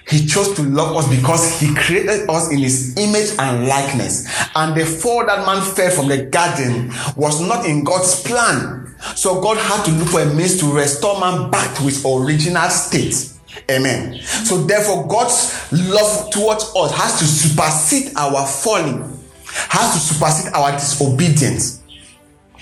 He 0.08 0.26
chose 0.26 0.54
to 0.56 0.64
love 0.64 0.96
us 0.98 1.10
because 1.10 1.60
he 1.60 1.74
created 1.74 2.30
us 2.30 2.52
in 2.52 2.60
his 2.60 2.96
image 2.98 3.32
and 3.40 3.68
likeness. 3.68 4.28
And 4.56 4.76
the 4.76 4.86
fall 4.86 5.26
that 5.26 5.46
man 5.46 5.62
fell 5.62 5.92
from 5.92 6.10
the 6.10 6.24
garden 6.26 6.92
was 7.16 7.40
not 7.42 7.66
in 7.66 7.84
God's 7.84 8.22
plan. 8.22 8.96
So 9.16 9.42
God 9.42 9.58
had 9.58 9.86
to 9.86 9.92
look 9.92 10.10
for 10.10 10.22
a 10.22 10.26
means 10.26 10.60
to 10.60 10.72
restore 10.72 11.20
man 11.20 11.50
back 11.50 11.76
to 11.78 11.84
his 11.84 12.06
original 12.06 12.70
state. 12.70 13.34
Amen. 13.70 14.20
So 14.22 14.64
therefore, 14.64 15.08
God's 15.08 15.72
love 15.72 16.32
towards 16.32 16.72
us 16.76 16.92
has 16.92 17.20
to 17.20 17.26
supersede 17.26 18.14
our 18.16 18.46
falling, 18.46 19.02
has 19.46 19.94
to 19.94 20.00
supersede 20.00 20.54
our 20.54 20.72
disobedience. 20.72 21.83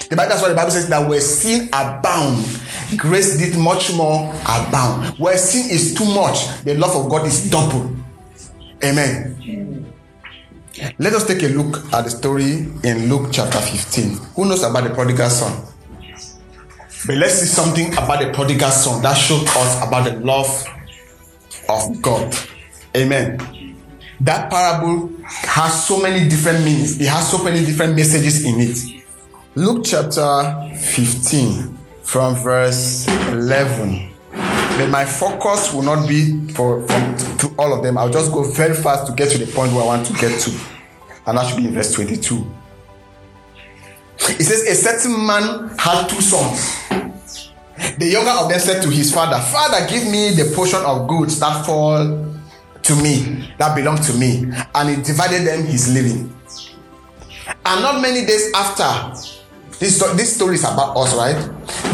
The 0.09 0.15
Bible, 0.15 0.29
that's 0.29 0.41
what 0.41 0.49
the 0.49 0.55
Bible 0.55 0.71
says 0.71 0.89
that 0.89 1.07
where 1.07 1.21
sin 1.21 1.69
abound, 1.73 2.45
grace 2.97 3.37
did 3.37 3.57
much 3.57 3.93
more 3.93 4.29
abound. 4.43 5.17
Where 5.17 5.37
sin 5.37 5.69
is 5.69 5.93
too 5.93 6.05
much, 6.05 6.63
the 6.63 6.75
love 6.75 6.95
of 6.95 7.09
God 7.09 7.25
is 7.25 7.49
double. 7.49 7.95
Amen. 8.83 9.85
Let 10.97 11.13
us 11.13 11.27
take 11.27 11.43
a 11.43 11.47
look 11.49 11.93
at 11.93 12.05
the 12.05 12.09
story 12.09 12.65
in 12.83 13.09
Luke 13.09 13.29
chapter 13.31 13.59
15. 13.59 14.17
Who 14.35 14.45
knows 14.45 14.63
about 14.63 14.83
the 14.85 14.89
prodigal 14.89 15.29
son? 15.29 15.67
But 17.05 17.17
let's 17.17 17.39
see 17.39 17.45
something 17.45 17.93
about 17.93 18.21
the 18.21 18.31
prodigal 18.31 18.71
son 18.71 19.01
that 19.01 19.13
shows 19.15 19.43
us 19.43 19.87
about 19.87 20.05
the 20.05 20.19
love 20.19 20.65
of 21.69 22.01
God. 22.01 22.35
Amen. 22.95 23.37
That 24.19 24.51
parable 24.51 25.11
has 25.23 25.87
so 25.87 25.99
many 26.01 26.29
different 26.29 26.63
meanings, 26.63 26.99
it 27.01 27.07
has 27.07 27.29
so 27.29 27.43
many 27.43 27.65
different 27.65 27.95
messages 27.95 28.45
in 28.45 28.59
it. 28.59 29.00
Luke 29.55 29.83
chapter 29.83 30.71
15 30.77 31.77
from 32.03 32.35
verse 32.35 33.05
11. 33.27 34.09
But 34.31 34.87
my 34.87 35.03
focus 35.03 35.73
will 35.73 35.81
not 35.81 36.07
be 36.07 36.47
for, 36.53 36.81
for 36.83 37.37
to 37.39 37.53
all 37.59 37.73
of 37.73 37.83
them. 37.83 37.97
I'll 37.97 38.09
just 38.09 38.31
go 38.31 38.43
very 38.43 38.73
fast 38.73 39.07
to 39.07 39.13
get 39.13 39.29
to 39.31 39.37
the 39.37 39.51
point 39.51 39.73
where 39.73 39.83
I 39.83 39.87
want 39.87 40.07
to 40.07 40.13
get 40.13 40.39
to. 40.39 40.51
And 41.27 41.37
that 41.37 41.47
should 41.47 41.57
be 41.57 41.67
in 41.67 41.73
verse 41.73 41.93
22. 41.93 42.49
It 44.19 44.43
says, 44.43 44.61
A 44.61 44.73
certain 44.73 45.25
man 45.25 45.75
had 45.77 46.07
two 46.07 46.21
sons. 46.21 47.49
The 47.97 48.07
younger 48.07 48.31
of 48.31 48.49
them 48.49 48.57
said 48.57 48.81
to 48.83 48.89
his 48.89 49.13
father, 49.13 49.37
Father, 49.37 49.85
give 49.89 50.09
me 50.09 50.31
the 50.31 50.53
portion 50.55 50.79
of 50.85 51.09
goods 51.09 51.41
that 51.41 51.65
fall 51.65 52.05
to 52.83 52.95
me, 53.03 53.53
that 53.57 53.75
belong 53.75 53.97
to 53.97 54.13
me. 54.13 54.45
And 54.73 54.89
he 54.95 55.03
divided 55.03 55.45
them 55.45 55.65
his 55.65 55.93
living. 55.93 56.33
And 57.65 57.81
not 57.81 58.01
many 58.01 58.25
days 58.25 58.49
after, 58.55 59.40
this, 59.81 59.97
this 60.13 60.35
story 60.35 60.55
is 60.55 60.63
about 60.63 60.95
us, 60.95 61.15
right? 61.15 61.35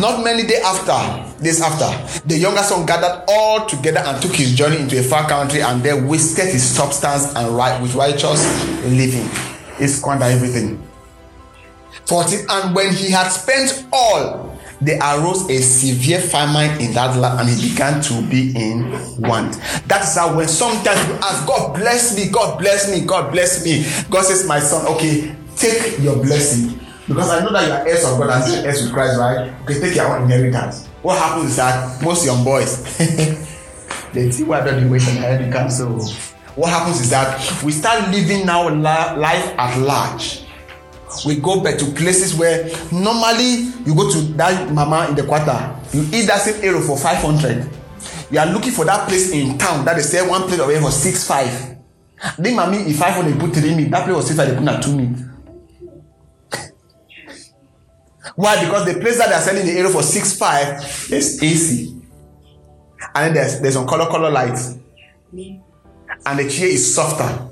Not 0.01 0.21
many 0.21 0.45
days 0.45 0.61
after, 0.61 1.41
days 1.41 1.61
after, 1.61 1.87
the 2.27 2.37
younger 2.37 2.61
son 2.61 2.85
gathered 2.85 3.23
all 3.29 3.65
together 3.65 3.99
and 3.99 4.21
took 4.21 4.35
his 4.35 4.53
journey 4.53 4.77
into 4.77 4.99
a 4.99 5.01
far 5.03 5.25
country 5.27 5.61
and 5.61 5.81
there 5.81 5.95
wasted 6.05 6.47
his 6.47 6.63
substance 6.63 7.33
and 7.33 7.55
right 7.55 7.81
with 7.81 7.95
righteous 7.95 8.43
living. 8.83 9.29
He 9.77 9.87
squandered 9.87 10.33
everything. 10.33 10.83
14. 12.07 12.45
And 12.49 12.75
when 12.75 12.93
he 12.93 13.09
had 13.09 13.29
spent 13.29 13.87
all, 13.93 14.59
there 14.81 14.99
arose 15.01 15.49
a 15.49 15.61
severe 15.61 16.19
famine 16.19 16.81
in 16.81 16.93
that 16.93 17.17
land 17.17 17.39
and 17.39 17.49
he 17.49 17.69
began 17.69 18.01
to 18.01 18.21
be 18.29 18.53
in 18.53 18.91
want. 19.21 19.61
That 19.87 20.03
is 20.03 20.13
how 20.13 20.35
when 20.35 20.49
sometimes 20.49 21.07
you 21.07 21.13
ask, 21.23 21.47
God 21.47 21.73
bless 21.73 22.17
me, 22.17 22.29
God 22.29 22.59
bless 22.59 22.91
me, 22.91 23.05
God 23.05 23.31
bless 23.31 23.63
me. 23.63 23.85
God 24.09 24.25
says, 24.25 24.45
My 24.45 24.59
son, 24.59 24.85
okay, 24.87 25.33
take 25.55 25.99
your 25.99 26.17
blessing 26.17 26.77
because 27.07 27.29
I 27.29 27.39
know 27.43 27.53
that 27.53 27.67
you 27.67 27.73
are 27.73 27.87
heirs 27.87 28.03
of 28.03 28.19
God 28.19 28.29
and 28.29 28.43
still 28.43 28.65
heirs 28.65 28.81
with 28.83 28.91
Christ, 28.91 29.17
right? 29.17 29.53
Okay, 29.63 29.79
take 29.79 29.95
your 29.95 30.07
own 30.13 30.23
inheritance. 30.23 30.87
What 31.01 31.17
happens 31.17 31.51
is 31.51 31.55
that 31.55 32.01
most 32.03 32.25
young 32.25 32.43
boys 32.43 32.83
they 34.13 34.31
see 34.31 34.43
don't 34.43 34.81
you 34.83 34.89
wait 34.89 35.07
until 35.07 35.45
you 35.45 35.51
come. 35.51 35.69
So 35.69 35.99
what 36.55 36.69
happens 36.69 36.99
is 36.99 37.09
that 37.11 37.63
we 37.63 37.71
start 37.71 38.09
living 38.11 38.45
now 38.45 38.67
life 38.73 39.53
at 39.57 39.77
large. 39.79 40.43
We 41.25 41.35
go 41.37 41.61
back 41.61 41.77
to 41.79 41.85
places 41.93 42.35
where 42.35 42.65
normally 42.91 43.71
you 43.85 43.95
go 43.95 44.11
to 44.11 44.21
that 44.35 44.73
mama 44.73 45.07
in 45.07 45.15
the 45.15 45.23
quarter, 45.23 45.75
you 45.93 46.01
eat 46.11 46.27
that 46.27 46.41
same 46.41 46.61
eru 46.63 46.81
for 46.81 46.97
five 46.97 47.17
hundred. 47.17 47.69
You 48.29 48.39
are 48.39 48.45
looking 48.47 48.71
for 48.71 48.83
that 48.85 49.07
place 49.07 49.31
in 49.31 49.57
town 49.57 49.85
that 49.85 49.95
they 49.95 50.01
sell 50.01 50.29
one 50.29 50.43
plate 50.43 50.59
of 50.59 50.69
it 50.69 50.81
for 50.81 50.91
six 50.91 51.25
five. 51.25 51.77
Then 52.37 52.55
mommy, 52.55 52.77
if 52.79 52.97
five 52.97 53.13
hundred 53.13 53.39
put 53.39 53.53
three 53.53 53.73
meat, 53.73 53.89
that 53.91 54.03
place 54.03 54.15
was 54.17 54.27
six 54.27 54.37
five, 54.37 54.49
they 54.49 54.57
put 54.57 54.67
at 54.67 54.83
two 54.83 54.97
meat. 54.97 55.26
Why? 58.35 58.63
Because 58.63 58.85
the 58.85 58.99
place 58.99 59.17
that 59.17 59.29
they're 59.29 59.41
selling 59.41 59.65
the 59.65 59.77
eru 59.79 59.89
for 59.89 60.03
six 60.03 60.37
five 60.37 60.81
is 61.11 61.41
AC, 61.41 61.95
and 63.15 63.27
then 63.27 63.33
there's 63.33 63.59
there's 63.61 63.73
some 63.75 63.87
color 63.87 64.07
color 64.07 64.29
lights, 64.29 64.77
and 65.33 66.39
the 66.39 66.49
chair 66.49 66.67
is 66.67 66.93
softer. 66.93 67.45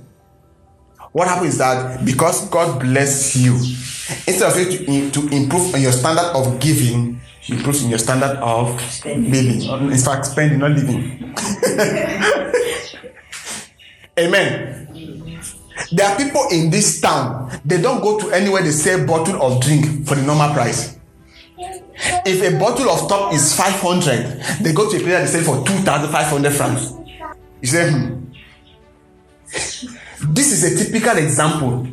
What 1.12 1.28
happens 1.28 1.54
is 1.54 1.58
that 1.60 2.04
because 2.04 2.50
God 2.50 2.80
bless 2.80 3.36
you, 3.38 3.54
instead 3.54 4.52
of 4.52 4.58
you 4.58 5.10
to, 5.10 5.12
to 5.12 5.28
improve 5.36 5.74
on 5.74 5.82
your 5.82 5.94
standard 5.94 6.26
of 6.36 6.60
giving, 6.60 7.22
you 7.44 7.56
improve 7.56 7.82
in 7.84 7.90
your 7.90 8.00
standard 8.00 8.38
of 8.38 8.76
living. 9.06 9.62
In 9.92 9.98
fact, 9.98 10.26
spending, 10.26 10.60
not 10.60 10.72
living. 10.72 11.34
Amen. 14.20 14.85
There 15.92 16.08
are 16.08 16.18
people 16.18 16.48
in 16.52 16.70
this 16.70 17.02
town, 17.02 17.60
they 17.66 17.82
don't 17.82 18.02
go 18.02 18.18
to 18.20 18.32
anywhere 18.32 18.64
they 18.64 18.72
sell 18.72 19.06
bottle 19.06 19.42
of 19.42 19.62
drink 19.62 20.08
for 20.08 20.16
the 20.16 20.24
normal 20.24 20.54
price. 20.54 20.98
If 21.58 22.42
a 22.42 22.58
bottle 22.60 22.90
of 22.90 23.08
top 23.10 23.34
is 23.34 23.56
500, 23.56 24.62
they 24.62 24.74
go 24.74 24.90
to 24.90 24.98
a 24.98 25.00
place 25.00 25.32
they 25.32 25.42
sell 25.42 25.62
for 25.62 25.68
2,500 25.68 26.52
francs. 26.54 26.94
You 27.62 27.68
say, 27.68 27.92
hmm. 27.92 28.26
This 30.34 30.52
is 30.52 30.64
a 30.64 30.86
typical 30.86 31.18
example. 31.18 31.88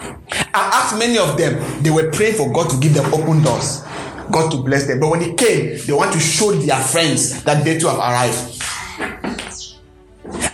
I 0.00 0.82
asked 0.82 0.98
many 0.98 1.18
of 1.18 1.36
them, 1.36 1.82
they 1.82 1.90
were 1.90 2.10
praying 2.10 2.34
for 2.34 2.52
God 2.52 2.70
to 2.70 2.76
give 2.78 2.94
them 2.94 3.12
open 3.14 3.42
doors, 3.42 3.82
God 4.30 4.50
to 4.50 4.58
bless 4.62 4.86
them. 4.86 5.00
But 5.00 5.10
when 5.10 5.22
it 5.22 5.38
came, 5.38 5.78
they 5.86 5.92
want 5.92 6.12
to 6.12 6.20
show 6.20 6.52
their 6.52 6.80
friends 6.80 7.42
that 7.44 7.64
they 7.64 7.78
too 7.78 7.88
have 7.88 7.98
arrived. 7.98 8.55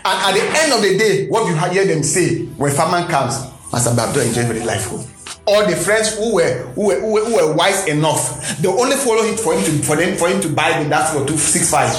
And 0.05 0.19
at 0.19 0.33
the 0.35 0.61
end 0.61 0.73
of 0.73 0.83
the 0.83 0.99
day, 0.99 1.29
what 1.29 1.47
you 1.47 1.55
hear 1.71 1.87
them 1.87 2.03
say 2.03 2.47
when 2.59 2.73
farmer 2.73 3.07
comes, 3.09 3.39
Master 3.73 3.91
Babdo 3.91 4.27
enjoying 4.27 4.49
very 4.49 4.65
life. 4.65 4.89
Oh. 4.91 5.09
All 5.47 5.67
the 5.67 5.77
friends 5.77 6.17
who 6.17 6.35
were 6.35 6.67
who 6.75 6.87
were, 6.89 7.01
who 7.01 7.13
were, 7.13 7.25
who 7.25 7.35
were 7.37 7.55
wise 7.55 7.87
enough, 7.87 8.59
they 8.59 8.69
only 8.69 8.97
follow 8.97 9.23
him 9.23 9.37
for 9.37 9.55
him 9.55 9.65
to 9.65 9.71
for 9.83 9.97
them 9.97 10.17
for 10.17 10.29
him 10.29 10.41
to 10.41 10.49
buy 10.49 10.83
the 10.83 10.89
that 10.91 11.13
for 11.13 11.27
two 11.27 11.37
six 11.37 11.71
five. 11.71 11.91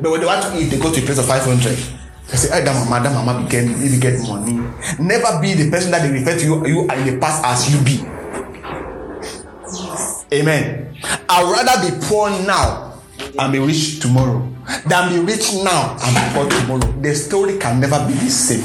But 0.00 0.10
when 0.10 0.20
they 0.20 0.26
want 0.26 0.42
to 0.42 0.58
eat, 0.58 0.66
they 0.66 0.78
go 0.78 0.92
to 0.92 1.00
a 1.00 1.04
place 1.04 1.18
of 1.18 1.26
five 1.26 1.42
hundred. 1.42 1.76
They 2.28 2.36
say, 2.36 2.54
hey, 2.54 2.64
that 2.64 2.88
mama, 2.88 3.02
that 3.02 3.12
mama 3.12 3.42
be 3.42 3.48
get, 3.50 3.66
be 3.66 3.98
get 3.98 4.20
money. 4.28 4.52
Never 5.00 5.40
be 5.40 5.54
the 5.54 5.70
person 5.70 5.90
that 5.90 6.02
they 6.02 6.12
refer 6.12 6.38
to 6.38 6.44
you, 6.44 6.66
you 6.66 6.80
in 6.82 7.06
the 7.06 7.18
past 7.18 7.44
as 7.44 7.72
you 7.72 7.82
be. 7.82 8.04
Amen. 10.32 10.96
I'd 11.28 11.50
rather 11.50 11.90
be 11.90 12.06
poor 12.06 12.30
now 12.30 12.89
and 13.38 13.52
be 13.52 13.58
rich 13.58 14.00
tomorrow 14.00 14.46
than 14.86 15.12
be 15.12 15.20
rich 15.20 15.54
now 15.62 15.96
and 16.02 16.34
poor 16.34 16.48
tomorrow. 16.48 16.92
The 17.00 17.14
story 17.14 17.58
can 17.58 17.80
never 17.80 18.06
be 18.06 18.14
the 18.14 18.30
same. 18.30 18.64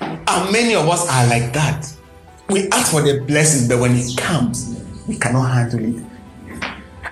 And 0.00 0.52
many 0.52 0.74
of 0.74 0.88
us 0.88 1.08
are 1.08 1.26
like 1.26 1.52
that. 1.52 1.92
We 2.48 2.68
ask 2.70 2.90
for 2.90 3.02
the 3.02 3.20
blessing, 3.20 3.68
but 3.68 3.80
when 3.80 3.96
it 3.96 4.16
comes, 4.16 4.82
we 5.06 5.16
cannot 5.16 5.50
handle 5.50 5.84
it. 5.84 6.04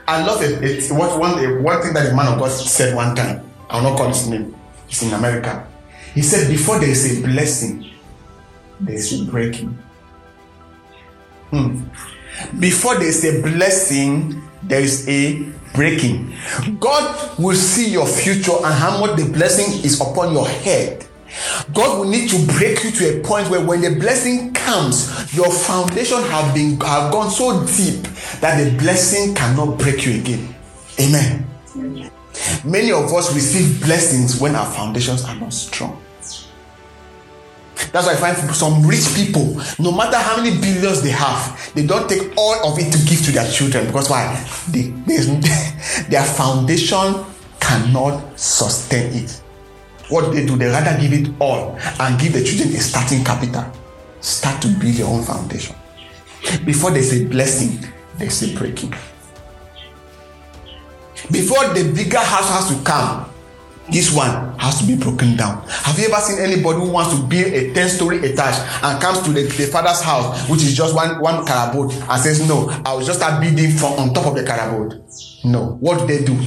I 0.06 0.24
love 0.24 0.42
it. 0.42 0.62
It's 0.64 0.90
what 0.90 1.18
one, 1.18 1.62
one 1.62 1.82
thing 1.82 1.92
that 1.94 2.08
the 2.08 2.16
man 2.16 2.32
of 2.32 2.38
God 2.38 2.50
said 2.50 2.94
one 2.94 3.14
time. 3.14 3.48
I'll 3.68 3.82
not 3.82 3.98
call 3.98 4.08
his 4.08 4.26
name. 4.28 4.54
He's 4.86 5.02
in 5.02 5.12
America. 5.12 5.66
He 6.14 6.22
said, 6.22 6.48
Before 6.48 6.78
there 6.78 6.88
is 6.88 7.18
a 7.18 7.22
blessing, 7.22 7.90
there 8.80 8.94
is 8.94 9.20
a 9.20 9.24
breaking. 9.30 9.78
Hmm. 11.50 11.84
Before 12.58 12.94
there 12.94 13.08
is 13.08 13.24
a 13.24 13.42
blessing, 13.42 14.42
there 14.62 14.80
is 14.80 15.08
a 15.08 15.42
breaking. 15.74 16.34
God 16.80 17.38
will 17.38 17.56
see 17.56 17.90
your 17.90 18.06
future 18.06 18.56
and 18.56 18.74
how 18.74 18.98
much 19.00 19.18
the 19.18 19.30
blessing 19.30 19.84
is 19.84 20.00
upon 20.00 20.32
your 20.32 20.48
head. 20.48 21.06
God 21.74 21.98
will 21.98 22.08
need 22.08 22.30
to 22.30 22.46
break 22.46 22.82
you 22.84 22.90
to 22.90 23.18
a 23.18 23.22
point 23.22 23.48
where 23.50 23.64
when 23.64 23.80
the 23.80 23.90
blessing 24.00 24.52
comes, 24.54 25.34
your 25.34 25.50
foundation 25.50 26.22
have 26.22 26.54
been 26.54 26.80
have 26.80 27.12
gone 27.12 27.30
so 27.30 27.64
deep 27.66 28.02
that 28.40 28.62
the 28.62 28.76
blessing 28.78 29.34
cannot 29.34 29.78
break 29.78 30.04
you 30.06 30.20
again. 30.20 30.54
Amen. 31.00 31.46
Many 32.64 32.92
of 32.92 33.12
us 33.12 33.34
receive 33.34 33.82
blessings 33.82 34.40
when 34.40 34.56
our 34.56 34.66
foundations 34.66 35.24
are 35.24 35.34
not 35.34 35.52
strong. 35.52 36.02
That's 37.92 38.06
why 38.06 38.12
I 38.12 38.16
find 38.16 38.36
some 38.54 38.86
rich 38.86 39.14
people, 39.14 39.60
no 39.78 39.92
matter 39.92 40.16
how 40.16 40.36
many 40.36 40.58
billions 40.58 41.02
they 41.02 41.10
have, 41.10 41.72
they 41.74 41.86
don't 41.86 42.08
take 42.08 42.32
all 42.36 42.72
of 42.72 42.78
it 42.78 42.92
to 42.92 42.98
give 43.08 43.24
to 43.24 43.32
their 43.32 43.50
children 43.50 43.86
because 43.86 44.10
why? 44.10 44.44
They, 44.70 44.82
they, 45.06 45.16
their 46.08 46.24
foundation 46.24 47.24
cannot 47.60 48.38
sustain 48.38 49.24
it. 49.24 49.42
What 50.08 50.32
they 50.32 50.46
do, 50.46 50.56
they 50.56 50.66
rather 50.66 50.98
give 51.00 51.12
it 51.12 51.28
all 51.40 51.76
and 52.00 52.18
give 52.18 52.32
the 52.32 52.42
children 52.42 52.70
a 52.74 52.80
starting 52.80 53.24
capital. 53.24 53.64
Start 54.20 54.62
to 54.62 54.68
build 54.68 54.94
your 54.94 55.08
own 55.08 55.22
foundation. 55.22 55.76
Before 56.64 56.90
there's 56.90 57.12
a 57.12 57.26
blessing, 57.26 57.78
there's 58.16 58.42
a 58.42 58.56
breaking. 58.56 58.94
Before 61.30 61.68
the 61.74 61.92
bigger 61.94 62.18
house 62.18 62.48
has 62.48 62.76
to 62.76 62.84
come, 62.84 63.27
this 63.90 64.12
one 64.12 64.58
has 64.58 64.80
to 64.80 64.86
be 64.86 64.96
broken 64.96 65.36
down. 65.36 65.66
Have 65.68 65.98
you 65.98 66.06
ever 66.08 66.20
seen 66.20 66.38
anybody 66.38 66.78
who 66.78 66.90
wants 66.90 67.16
to 67.16 67.26
build 67.26 67.52
a 67.52 67.72
10 67.72 67.88
story 67.88 68.18
attached 68.18 68.60
and 68.84 69.00
comes 69.00 69.22
to 69.22 69.32
the, 69.32 69.42
the 69.44 69.66
father's 69.66 70.02
house, 70.02 70.48
which 70.48 70.62
is 70.62 70.76
just 70.76 70.94
one, 70.94 71.20
one 71.20 71.46
carabot, 71.46 71.92
and 71.92 72.22
says, 72.22 72.46
No, 72.46 72.68
I 72.84 72.92
will 72.92 73.04
just 73.04 73.18
start 73.18 73.40
building 73.40 73.70
from 73.72 73.94
on 73.94 74.12
top 74.14 74.26
of 74.26 74.34
the 74.34 74.44
carabot? 74.44 75.00
No. 75.44 75.76
What 75.80 76.00
do 76.00 76.06
they 76.06 76.24
do? 76.24 76.38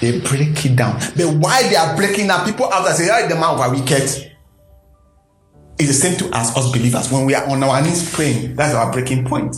They 0.00 0.20
break 0.20 0.64
it 0.64 0.76
down. 0.76 0.98
But 1.16 1.34
why 1.36 1.62
they 1.68 1.76
are 1.76 1.96
breaking 1.96 2.26
down, 2.26 2.44
people 2.44 2.66
out 2.72 2.84
there 2.84 2.94
say, 2.94 3.04
Hey, 3.04 3.28
the 3.28 3.34
man 3.34 3.58
of 3.58 3.70
wicked. 3.72 4.26
It's 5.78 5.88
the 5.88 5.94
same 5.94 6.18
to 6.18 6.36
us, 6.36 6.54
us 6.56 6.70
believers. 6.70 7.10
When 7.10 7.24
we 7.24 7.34
are 7.34 7.48
on 7.48 7.62
our 7.62 7.80
knees 7.80 8.14
praying, 8.14 8.54
that's 8.54 8.74
our 8.74 8.92
breaking 8.92 9.24
point. 9.24 9.56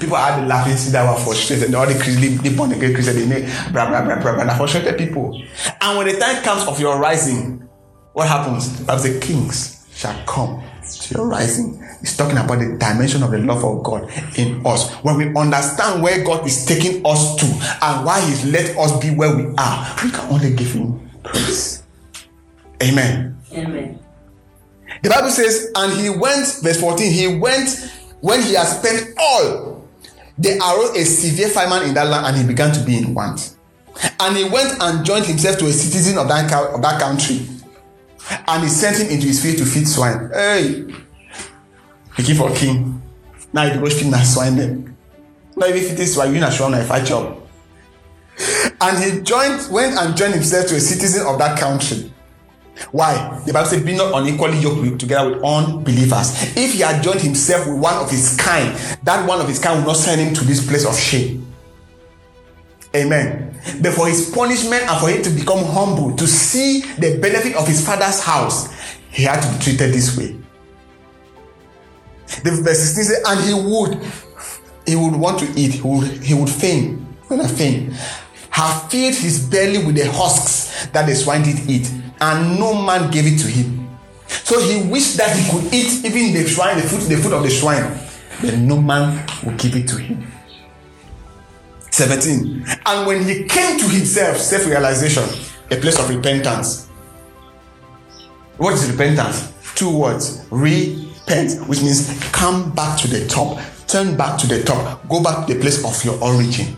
People 0.00 0.16
are 0.16 0.44
laughing, 0.46 0.76
see 0.76 0.90
that 0.92 1.08
were 1.08 1.20
frustrated. 1.22 1.74
All 1.74 1.86
the 1.86 1.94
Christians, 1.94 2.42
the 2.42 2.54
born 2.54 2.72
again 2.72 2.92
Christians, 2.94 3.16
they 3.16 3.26
make 3.26 3.44
blah 3.72 3.88
blah 3.88 4.04
blah 4.04 4.20
blah 4.20 4.34
blah. 4.34 4.56
Frustrated 4.56 4.98
people. 4.98 5.40
And 5.80 5.98
when 5.98 6.06
the 6.06 6.18
time 6.18 6.42
comes 6.42 6.66
of 6.68 6.78
your 6.80 6.98
rising, 6.98 7.68
what 8.12 8.28
happens? 8.28 8.88
As 8.88 9.02
the 9.02 9.18
kings 9.20 9.86
shall 9.94 10.20
come 10.26 10.62
to 10.82 11.14
your 11.14 11.26
rising. 11.26 11.82
It's 12.00 12.16
talking 12.16 12.36
about 12.36 12.60
the 12.60 12.76
dimension 12.78 13.22
of 13.22 13.32
the 13.32 13.38
love 13.38 13.64
of 13.64 13.82
God 13.82 14.10
in 14.38 14.64
us. 14.64 14.92
When 15.02 15.16
we 15.16 15.26
understand 15.34 16.02
where 16.02 16.24
God 16.24 16.46
is 16.46 16.64
taking 16.64 17.04
us 17.04 17.34
to 17.36 17.46
and 17.46 18.06
why 18.06 18.20
He's 18.20 18.44
let 18.44 18.76
us 18.76 19.00
be 19.00 19.10
where 19.10 19.34
we 19.36 19.52
are, 19.58 19.96
we 20.04 20.10
can 20.10 20.32
only 20.32 20.54
give 20.54 20.72
Him 20.72 21.10
praise. 21.24 21.82
Amen. 22.82 23.36
Amen. 23.52 23.98
The 25.02 25.10
Bible 25.10 25.30
says, 25.30 25.70
and 25.76 25.92
he 25.92 26.10
went, 26.10 26.60
verse 26.62 26.80
14, 26.80 27.12
he 27.12 27.38
went 27.38 27.92
when 28.20 28.42
he 28.42 28.54
had 28.54 28.64
spent 28.64 29.14
all. 29.18 29.77
There 30.38 30.56
arose 30.58 30.96
a 30.96 31.04
severe 31.04 31.48
famine 31.48 31.88
in 31.88 31.94
that 31.94 32.06
land, 32.06 32.26
and 32.26 32.36
he 32.36 32.46
began 32.46 32.72
to 32.72 32.84
be 32.84 32.98
in 32.98 33.12
want. 33.12 33.56
And 34.20 34.36
he 34.36 34.44
went 34.44 34.80
and 34.80 35.04
joined 35.04 35.26
himself 35.26 35.58
to 35.58 35.66
a 35.66 35.72
citizen 35.72 36.18
of 36.18 36.28
that, 36.28 36.52
of 36.52 36.80
that 36.82 37.00
country. 37.00 37.46
And 38.46 38.62
he 38.62 38.68
sent 38.68 38.98
him 38.98 39.08
into 39.08 39.26
his 39.26 39.42
field 39.42 39.58
to 39.58 39.64
feed 39.64 39.88
swine. 39.88 40.30
Hey, 40.32 40.84
picky 42.14 42.34
for 42.34 42.54
king. 42.54 43.02
Now 43.52 43.68
he 43.68 43.78
go 43.78 43.88
feed 43.90 44.10
na 44.10 44.22
swine 44.22 44.56
them. 44.56 44.96
Not 45.56 45.70
even 45.70 45.96
feed 45.96 46.06
swine, 46.06 46.34
you 46.34 46.40
na 46.40 46.50
show 46.50 46.68
na 46.68 46.84
fight 46.84 47.06
job. 47.06 47.42
And 48.80 49.02
he 49.02 49.20
joined, 49.22 49.66
went 49.72 49.98
and 49.98 50.16
joined 50.16 50.34
himself 50.34 50.68
to 50.68 50.76
a 50.76 50.80
citizen 50.80 51.26
of 51.26 51.38
that 51.38 51.58
country. 51.58 52.12
Why? 52.92 53.40
The 53.44 53.52
Bible 53.52 53.68
says, 53.68 53.82
Be 53.82 53.96
not 53.96 54.20
unequally 54.20 54.58
yoked 54.58 55.00
together 55.00 55.30
with 55.30 55.44
unbelievers. 55.44 56.56
If 56.56 56.72
he 56.74 56.80
had 56.80 57.02
joined 57.02 57.20
himself 57.20 57.66
with 57.66 57.78
one 57.78 57.94
of 57.94 58.10
his 58.10 58.36
kind, 58.36 58.74
that 59.02 59.26
one 59.26 59.40
of 59.40 59.48
his 59.48 59.58
kind 59.58 59.80
will 59.80 59.88
not 59.88 59.96
send 59.96 60.20
him 60.20 60.34
to 60.34 60.44
this 60.44 60.66
place 60.66 60.86
of 60.86 60.96
shame. 60.98 61.44
Amen. 62.94 63.54
But 63.82 63.92
for 63.92 64.08
his 64.08 64.30
punishment 64.30 64.82
and 64.82 65.00
for 65.00 65.08
him 65.08 65.22
to 65.22 65.30
become 65.30 65.64
humble, 65.64 66.16
to 66.16 66.26
see 66.26 66.80
the 66.98 67.18
benefit 67.18 67.54
of 67.56 67.66
his 67.66 67.84
father's 67.84 68.22
house, 68.22 68.72
he 69.10 69.24
had 69.24 69.40
to 69.40 69.52
be 69.52 69.64
treated 69.64 69.92
this 69.92 70.16
way. 70.16 70.36
The 72.44 72.50
verse 72.62 72.78
16 72.78 73.04
says, 73.04 73.22
And 73.26 73.40
he 73.44 73.54
would, 73.54 74.00
he 74.86 74.96
would 74.96 75.18
want 75.18 75.40
to 75.40 75.46
eat, 75.58 75.74
he 75.74 75.82
would, 75.82 76.08
he 76.22 76.34
would 76.34 76.48
faint, 76.50 77.00
when 77.26 77.40
I 77.40 77.46
faint, 77.46 77.92
have 78.58 78.90
filled 78.90 79.14
his 79.14 79.38
belly 79.48 79.78
with 79.78 79.94
the 79.94 80.10
husks 80.10 80.86
that 80.88 81.06
the 81.06 81.14
swine 81.14 81.42
did 81.42 81.70
eat, 81.70 81.88
and 82.20 82.58
no 82.58 82.74
man 82.74 83.08
gave 83.08 83.24
it 83.24 83.38
to 83.38 83.46
him. 83.46 83.88
So 84.26 84.60
he 84.60 84.82
wished 84.90 85.16
that 85.18 85.36
he 85.36 85.48
could 85.48 85.72
eat 85.72 86.04
even 86.04 86.34
the 86.34 86.48
swine, 86.48 86.76
the 86.76 86.82
food, 86.82 87.02
the 87.02 87.16
food 87.16 87.34
of 87.34 87.44
the 87.44 87.50
swine, 87.50 87.96
but 88.42 88.58
no 88.58 88.82
man 88.82 89.24
would 89.44 89.58
give 89.58 89.76
it 89.76 89.86
to 89.88 89.96
him. 89.98 90.26
17. 91.92 92.66
And 92.84 93.06
when 93.06 93.22
he 93.22 93.44
came 93.44 93.78
to 93.78 93.84
himself, 93.88 94.38
self 94.38 94.66
realization, 94.66 95.22
a 95.70 95.76
place 95.76 95.98
of 96.00 96.10
repentance. 96.10 96.88
What 98.56 98.74
is 98.74 98.90
repentance? 98.90 99.52
Two 99.76 99.96
words 99.96 100.44
repent, 100.50 101.64
which 101.68 101.80
means 101.80 102.18
come 102.32 102.74
back 102.74 102.98
to 103.02 103.08
the 103.08 103.24
top, 103.28 103.60
turn 103.86 104.16
back 104.16 104.36
to 104.40 104.48
the 104.48 104.64
top, 104.64 105.08
go 105.08 105.22
back 105.22 105.46
to 105.46 105.54
the 105.54 105.60
place 105.60 105.84
of 105.84 106.04
your 106.04 106.20
origin. 106.20 106.76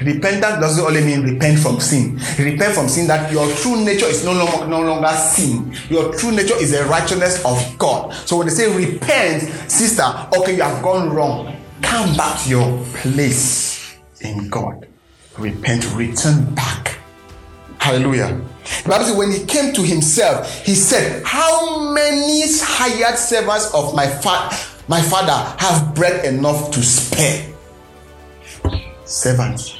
Repentance 0.00 0.60
doesn't 0.60 0.84
only 0.84 1.00
mean 1.04 1.22
repent 1.22 1.58
from 1.58 1.80
sin. 1.80 2.20
Repent 2.38 2.74
from 2.74 2.88
sin 2.88 3.06
that 3.08 3.32
your 3.32 3.50
true 3.56 3.84
nature 3.84 4.06
is 4.06 4.24
no 4.24 4.32
longer, 4.32 4.66
no 4.68 4.80
longer 4.82 5.08
sin. 5.08 5.74
Your 5.88 6.14
true 6.14 6.30
nature 6.30 6.56
is 6.56 6.70
the 6.70 6.84
righteousness 6.84 7.44
of 7.44 7.78
God. 7.78 8.12
So 8.26 8.36
when 8.36 8.46
they 8.46 8.52
say 8.54 8.74
repent, 8.74 9.42
sister, 9.70 10.04
okay, 10.36 10.56
you 10.56 10.62
have 10.62 10.82
gone 10.82 11.10
wrong. 11.10 11.56
Come 11.82 12.16
back 12.16 12.42
to 12.42 12.48
your 12.50 12.84
place 12.94 13.96
in 14.20 14.48
God. 14.48 14.86
Repent, 15.36 15.92
return 15.94 16.54
back. 16.54 16.98
Hallelujah. 17.78 18.40
The 18.82 18.88
Bible 18.88 19.04
says, 19.04 19.16
when 19.16 19.32
he 19.32 19.44
came 19.46 19.72
to 19.74 19.82
himself, 19.82 20.64
he 20.64 20.74
said, 20.74 21.22
How 21.24 21.92
many 21.92 22.42
hired 22.46 23.18
servants 23.18 23.72
of 23.72 23.94
my, 23.94 24.06
fa- 24.06 24.50
my 24.88 25.00
father 25.00 25.32
have 25.58 25.94
bread 25.94 26.24
enough 26.24 26.70
to 26.72 26.82
spare? 26.82 27.52
Servants. 29.04 29.77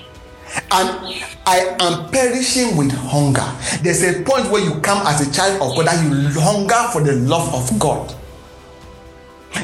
And 0.71 1.25
I 1.47 1.77
am 1.81 2.11
perishing 2.11 2.77
with 2.77 2.93
hunger. 2.93 3.47
There's 3.83 4.03
a 4.03 4.23
point 4.23 4.51
where 4.51 4.63
you 4.63 4.81
come 4.81 5.07
as 5.07 5.27
a 5.27 5.33
child 5.33 5.63
of 5.63 5.77
God 5.77 5.87
that 5.87 6.05
you 6.05 6.41
hunger 6.41 6.89
for 6.93 7.03
the 7.03 7.15
love 7.15 7.55
of 7.55 7.79
God. 7.79 8.15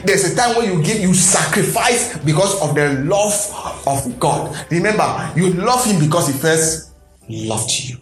There's 0.05 0.25
a 0.25 0.35
time 0.35 0.57
when 0.57 0.73
you 0.73 0.83
give, 0.83 1.01
you 1.01 1.13
sacrifice 1.15 2.19
because 2.19 2.61
of 2.63 2.75
the 2.75 3.05
love 3.05 3.83
of 3.87 4.19
God. 4.19 4.57
Remember, 4.71 5.33
you 5.37 5.53
love 5.53 5.85
Him 5.85 6.01
because 6.01 6.29
He 6.29 6.33
first 6.33 6.93
loved 7.29 7.71
you. 7.71 7.99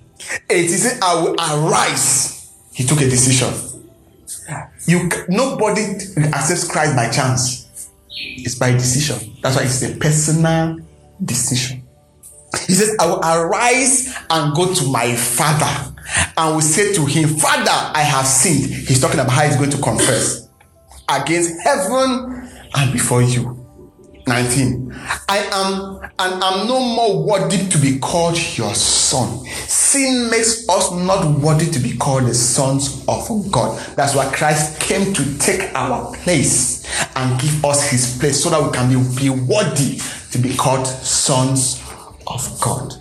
It 0.49 0.67
is 0.67 0.99
I 1.03 1.15
will 1.15 1.35
arise. 1.35 2.51
He 2.73 2.85
took 2.85 3.01
a 3.01 3.09
decision. 3.09 3.53
You 4.87 5.09
nobody 5.29 5.83
accepts 6.33 6.71
Christ 6.71 6.97
by 6.97 7.09
chance. 7.11 7.91
It's 8.09 8.55
by 8.55 8.73
decision. 8.73 9.37
That's 9.43 9.57
why 9.57 9.62
it's 9.62 9.83
a 9.83 9.97
personal 9.97 10.79
decision. 11.23 11.82
He 12.67 12.75
says, 12.75 12.97
I 13.01 13.07
will 13.07 13.21
arise 13.21 14.15
and 14.31 14.55
go 14.55 14.73
to 14.73 14.87
my 14.91 15.15
father 15.15 15.95
and 16.37 16.55
will 16.55 16.62
say 16.62 16.93
to 16.95 17.07
him, 17.07 17.29
Father, 17.29 17.71
I 17.71 18.03
have 18.03 18.27
sinned. 18.27 18.67
He's 18.67 19.01
talking 19.01 19.21
about 19.21 19.33
how 19.33 19.47
he's 19.47 19.57
going 19.57 19.71
to 19.71 19.79
confess 19.79 20.49
against 21.09 21.61
heaven 21.62 22.49
and 22.75 22.93
before 22.93 23.23
you. 23.23 23.59
19. 24.27 24.93
I 25.29 25.38
am 25.53 26.01
and 26.19 26.43
am 26.43 26.69
no 26.69 26.79
more 26.81 27.27
worthy 27.27 27.69
to 27.69 27.79
be 27.79 27.99
called 27.99 28.38
your 28.57 28.75
son. 28.75 29.45
Sin 29.67 30.31
makes 30.31 30.69
us 30.69 30.93
not 30.93 31.41
worthy 31.41 31.71
to 31.71 31.81
be 31.81 31.97
called 31.97 32.27
the 32.27 32.35
sons 32.35 33.05
of 33.09 33.29
God. 33.51 33.79
That's 33.97 34.15
why 34.15 34.33
Christ 34.33 34.81
came 34.81 35.12
to 35.12 35.38
take 35.38 35.75
our 35.75 36.15
place 36.19 36.87
and 37.17 37.41
give 37.41 37.65
us 37.65 37.91
his 37.91 38.17
place 38.19 38.43
so 38.43 38.51
that 38.51 38.62
we 38.62 38.71
can 38.71 38.88
be, 38.88 39.21
be 39.21 39.31
worthy 39.31 40.01
to 40.31 40.38
be 40.38 40.55
called 40.55 40.87
sons 40.87 41.82
of 42.26 42.61
God. 42.61 42.92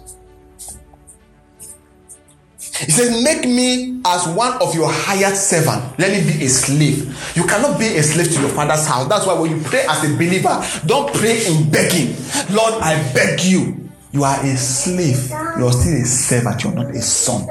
He 2.85 2.91
says, 2.91 3.23
Make 3.23 3.45
me 3.45 4.01
as 4.05 4.27
one 4.29 4.53
of 4.61 4.73
your 4.73 4.89
hired 4.91 5.35
servant. 5.35 5.99
Let 5.99 6.11
me 6.11 6.31
be 6.33 6.45
a 6.45 6.49
slave. 6.49 7.35
You 7.35 7.43
cannot 7.43 7.77
be 7.79 7.85
a 7.97 8.03
slave 8.03 8.31
to 8.33 8.41
your 8.41 8.49
father's 8.49 8.87
house. 8.87 9.07
That's 9.07 9.25
why 9.25 9.39
when 9.39 9.51
you 9.51 9.63
pray 9.63 9.85
as 9.87 10.03
a 10.03 10.15
believer, 10.15 10.63
don't 10.85 11.13
pray 11.13 11.45
in 11.45 11.69
begging. 11.69 12.15
Lord, 12.55 12.73
I 12.81 12.95
beg 13.13 13.41
you. 13.41 13.89
You 14.11 14.23
are 14.23 14.43
a 14.43 14.57
slave. 14.57 15.29
You're 15.57 15.71
still 15.71 16.01
a 16.01 16.05
servant. 16.05 16.63
You're 16.63 16.73
not 16.73 16.89
a 16.91 17.01
son. 17.01 17.47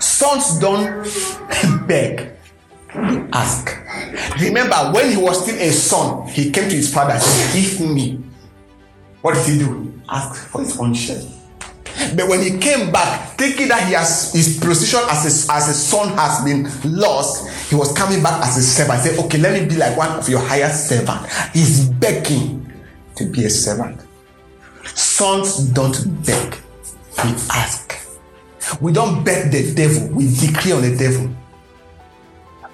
Sons 0.00 0.58
don't 0.58 1.06
beg, 1.88 2.30
they 2.94 3.24
ask. 3.32 3.76
Remember, 4.40 4.76
when 4.94 5.10
he 5.10 5.16
was 5.16 5.42
still 5.42 5.56
a 5.60 5.70
son, 5.70 6.28
he 6.28 6.50
came 6.50 6.68
to 6.68 6.76
his 6.76 6.92
father 6.92 7.12
and 7.12 7.22
said, 7.22 7.54
Give 7.54 7.80
me. 7.90 8.20
What 9.22 9.34
did 9.34 9.46
he 9.46 9.58
do? 9.58 9.91
Ask 10.12 10.48
for 10.50 10.60
his 10.60 10.78
own 10.78 10.92
share. 10.92 11.22
But 12.14 12.28
when 12.28 12.42
he 12.42 12.58
came 12.58 12.92
back, 12.92 13.38
thinking 13.38 13.68
that 13.68 13.86
he 13.88 13.94
has 13.94 14.32
his 14.32 14.58
position 14.58 15.00
as 15.08 15.48
a, 15.48 15.52
as 15.52 15.68
a 15.68 15.74
son 15.74 16.10
has 16.18 16.44
been 16.44 16.68
lost, 16.84 17.70
he 17.70 17.74
was 17.74 17.92
coming 17.96 18.22
back 18.22 18.44
as 18.44 18.58
a 18.58 18.62
servant. 18.62 19.00
He 19.00 19.08
said, 19.08 19.24
Okay, 19.24 19.38
let 19.38 19.58
me 19.58 19.66
be 19.66 19.76
like 19.76 19.96
one 19.96 20.10
of 20.10 20.28
your 20.28 20.40
higher 20.40 20.68
servant. 20.70 21.26
He's 21.54 21.88
begging 21.88 22.70
to 23.16 23.24
be 23.24 23.44
a 23.46 23.50
servant. 23.50 24.02
Sons 24.84 25.58
don't 25.68 25.96
beg, 26.26 26.56
we 27.24 27.30
ask. 27.50 27.98
We 28.80 28.92
don't 28.92 29.24
beg 29.24 29.50
the 29.50 29.74
devil, 29.74 30.08
we 30.14 30.34
decree 30.34 30.72
on 30.72 30.82
the 30.82 30.96
devil. 30.96 31.34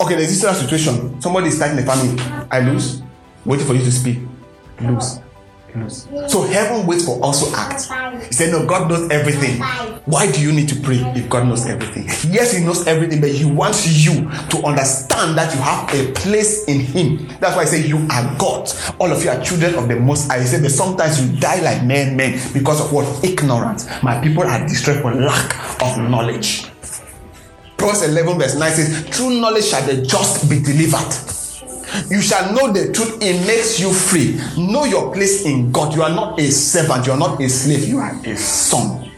Okay, 0.01 0.15
there's 0.15 0.41
this 0.41 0.61
situation. 0.61 1.21
Somebody 1.21 1.49
is 1.49 1.57
starting 1.57 1.79
a 1.79 1.83
family. 1.83 2.21
I 2.51 2.61
lose, 2.61 3.03
waiting 3.45 3.67
for 3.67 3.75
you 3.75 3.85
to 3.85 3.93
speak. 3.93 4.19
Lose. 4.81 5.21
So 6.29 6.43
heaven 6.43 6.87
waits 6.87 7.05
for 7.05 7.23
us 7.25 7.45
to 7.49 7.57
act. 7.57 8.25
He 8.27 8.33
said, 8.33 8.51
No, 8.51 8.67
God 8.67 8.89
knows 8.89 9.11
everything. 9.11 9.61
Why 10.07 10.31
do 10.31 10.41
you 10.41 10.53
need 10.53 10.69
to 10.71 10.77
pray 10.81 10.97
if 11.15 11.29
God 11.29 11.47
knows 11.47 11.67
everything? 11.67 12.05
Yes, 12.33 12.53
He 12.57 12.65
knows 12.65 12.87
everything, 12.87 13.21
but 13.21 13.31
He 13.31 13.45
wants 13.45 13.87
you 14.05 14.29
to 14.51 14.67
understand 14.67 15.37
that 15.37 15.55
you 15.55 15.61
have 15.61 15.93
a 15.95 16.13
place 16.13 16.65
in 16.67 16.81
Him. 16.81 17.29
That's 17.41 17.55
why 17.57 17.63
I 17.63 17.65
say 17.67 17.87
you 17.87 17.99
are 18.11 18.37
God. 18.39 18.71
All 18.99 19.13
of 19.13 19.23
you 19.23 19.31
are 19.31 19.41
children 19.43 19.75
of 19.75 19.89
the 19.89 19.97
Most 19.97 20.29
High. 20.31 20.41
He 20.41 20.47
said, 20.47 20.63
But 20.63 20.73
sometimes 20.73 21.21
you 21.25 21.39
die 21.39 21.61
like 21.61 21.85
men, 21.85 22.17
men 22.17 22.41
because 22.53 22.81
of 22.81 22.93
what? 22.93 23.07
Ignorance. 23.25 23.87
My 24.03 24.21
people 24.21 24.45
are 24.45 24.67
destroyed 24.67 25.01
for 25.03 25.15
lack 25.15 25.55
of 25.83 25.99
knowledge. 26.11 26.65
Proverbs 27.77 28.03
11, 28.03 28.39
verse 28.39 28.57
9 28.57 28.73
says, 28.73 29.07
True 29.11 29.41
knowledge 29.41 29.67
shall 29.67 29.87
the 29.87 30.03
just 30.03 30.51
be 30.51 30.61
delivered. 30.61 31.13
You 32.09 32.21
shall 32.21 32.53
know 32.53 32.73
the 32.73 32.93
truth, 32.93 33.19
it 33.23 33.47
makes 33.47 33.81
you 33.81 33.93
free. 33.93 34.41
Know 34.57 34.85
your 34.85 35.13
place 35.13 35.45
in 35.45 35.73
God. 35.73 35.95
You 35.95 36.03
are 36.03 36.11
not 36.11 36.39
a 36.39 36.51
servant, 36.51 37.07
you 37.07 37.13
are 37.13 37.19
not 37.19 37.41
a 37.41 37.49
slave, 37.49 37.89
you 37.89 37.99
are 37.99 38.15
a 38.25 38.37
son. 38.37 39.11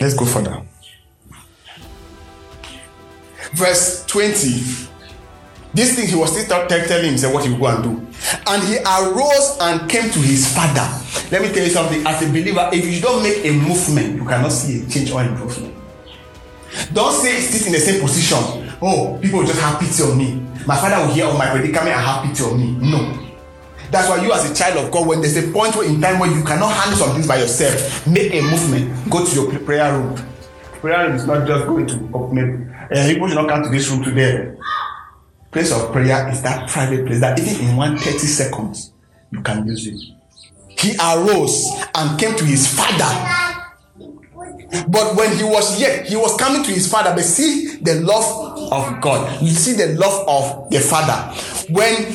Let's 0.00 0.14
go 0.14 0.24
further. 0.24 0.62
Verse 3.52 4.04
20. 4.06 4.88
This 5.74 5.96
thing 5.96 6.08
he 6.08 6.14
was 6.14 6.32
still 6.32 6.66
telling 6.66 7.10
himself 7.10 7.34
what 7.34 7.44
he 7.44 7.50
would 7.50 7.60
go 7.60 7.66
and 7.66 7.82
do. 7.82 8.06
And 8.46 8.62
he 8.62 8.78
arose 8.78 9.58
and 9.60 9.88
came 9.90 10.10
to 10.10 10.18
his 10.18 10.54
father. 10.54 10.88
Let 11.30 11.42
me 11.42 11.52
tell 11.52 11.64
you 11.64 11.70
something. 11.70 12.06
As 12.06 12.22
a 12.22 12.26
believer, 12.28 12.70
if 12.72 12.86
you 12.86 13.00
don't 13.00 13.22
make 13.22 13.44
a 13.44 13.52
movement, 13.52 14.16
you 14.16 14.24
cannot 14.24 14.50
see 14.50 14.82
a 14.84 14.88
change 14.88 15.10
or 15.10 15.22
improvement. 15.22 15.74
Don't 16.92 17.12
say 17.12 17.40
sit 17.40 17.66
in 17.66 17.72
the 17.72 17.80
same 17.80 18.00
position 18.00 18.67
oh, 18.82 19.18
people 19.20 19.42
just 19.44 19.60
have 19.60 19.80
pity 19.80 20.02
on 20.02 20.18
me. 20.18 20.42
My 20.66 20.76
father 20.76 21.06
will 21.06 21.14
hear 21.14 21.26
of 21.26 21.38
my 21.38 21.50
predicament 21.50 21.88
and 21.88 22.00
have 22.04 22.24
pity 22.24 22.44
on 22.44 22.58
me. 22.58 22.90
No. 22.90 23.28
That's 23.90 24.08
why 24.08 24.22
you, 24.22 24.32
as 24.32 24.50
a 24.50 24.54
child 24.54 24.84
of 24.84 24.92
God, 24.92 25.06
when 25.06 25.20
there's 25.20 25.36
a 25.36 25.50
point 25.50 25.74
in 25.76 26.00
time 26.00 26.18
where 26.18 26.30
you 26.30 26.44
cannot 26.44 26.72
handle 26.72 26.98
some 26.98 27.14
things 27.14 27.26
by 27.26 27.38
yourself, 27.38 28.06
make 28.06 28.34
a 28.34 28.42
movement. 28.42 29.10
Go 29.10 29.24
to 29.24 29.34
your 29.34 29.58
prayer 29.60 29.92
room. 29.98 30.16
Prayer 30.80 31.06
room 31.06 31.16
is 31.16 31.26
not 31.26 31.46
just 31.46 31.66
going 31.66 31.86
to 31.86 32.10
open. 32.12 32.74
Uh, 32.92 33.06
people 33.06 33.28
should 33.28 33.36
not 33.36 33.48
come 33.48 33.62
to 33.62 33.70
this 33.70 33.88
room 33.88 34.04
today. 34.04 34.54
Place 35.50 35.72
of 35.72 35.90
prayer 35.92 36.28
is 36.28 36.42
that 36.42 36.68
private 36.68 37.06
place 37.06 37.20
that 37.20 37.38
even 37.40 37.68
in 37.68 37.76
one 37.76 37.96
thirty 37.96 38.26
seconds 38.26 38.92
you 39.30 39.40
can 39.40 39.66
use 39.66 39.86
it. 39.86 39.98
He 40.68 40.94
arose 41.02 41.66
and 41.94 42.20
came 42.20 42.36
to 42.36 42.44
his 42.44 42.66
father 42.66 43.48
but 44.88 45.16
when 45.16 45.34
he 45.36 45.44
was 45.44 45.80
yet, 45.80 46.06
he 46.06 46.16
was 46.16 46.36
coming 46.36 46.62
to 46.62 46.70
his 46.70 46.90
father. 46.90 47.12
But 47.14 47.24
see 47.24 47.76
the 47.76 48.00
love 48.00 48.47
of 48.72 49.00
God. 49.00 49.42
You 49.42 49.50
see 49.50 49.74
the 49.74 49.98
love 49.98 50.26
of 50.28 50.70
the 50.70 50.80
father. 50.80 51.34
When 51.72 52.12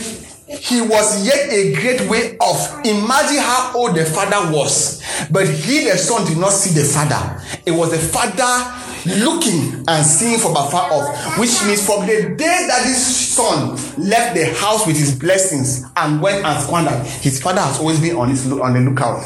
he 0.48 0.82
was 0.82 1.26
yet 1.26 1.52
a 1.52 1.74
great 1.74 2.10
way 2.10 2.38
off. 2.38 2.86
Imagine 2.86 3.40
how 3.40 3.72
old 3.76 3.96
the 3.96 4.06
father 4.06 4.52
was. 4.56 5.02
But 5.32 5.48
he, 5.50 5.86
the 5.86 5.98
son, 5.98 6.28
did 6.28 6.38
not 6.38 6.52
see 6.52 6.80
the 6.80 6.86
father. 6.86 7.42
It 7.66 7.72
was 7.72 7.92
the 7.92 7.98
father 7.98 8.80
looking 9.06 9.84
and 9.88 10.06
seeing 10.06 10.40
from 10.40 10.52
afar 10.52 10.92
off, 10.92 11.38
which 11.38 11.52
means 11.66 11.86
from 11.86 12.06
the 12.06 12.36
day 12.38 12.68
that 12.68 12.84
this 12.86 13.34
son 13.36 13.72
left 13.98 14.36
the 14.36 14.46
house 14.60 14.88
with 14.88 14.98
his 14.98 15.18
blessings 15.18 15.84
and 15.98 16.22
went 16.22 16.46
and 16.46 16.64
squandered, 16.64 17.06
his 17.06 17.42
father 17.42 17.62
has 17.62 17.80
always 17.80 18.00
been 18.00 18.16
on 18.16 18.30
his 18.30 18.50
on 18.52 18.74
the 18.74 18.80
lookout, 18.80 19.24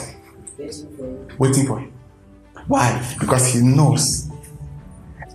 waiting 1.38 1.68
for 1.68 1.80
him. 1.80 1.94
Why? 2.68 3.16
Because 3.20 3.54
he 3.54 3.62
knows 3.62 4.27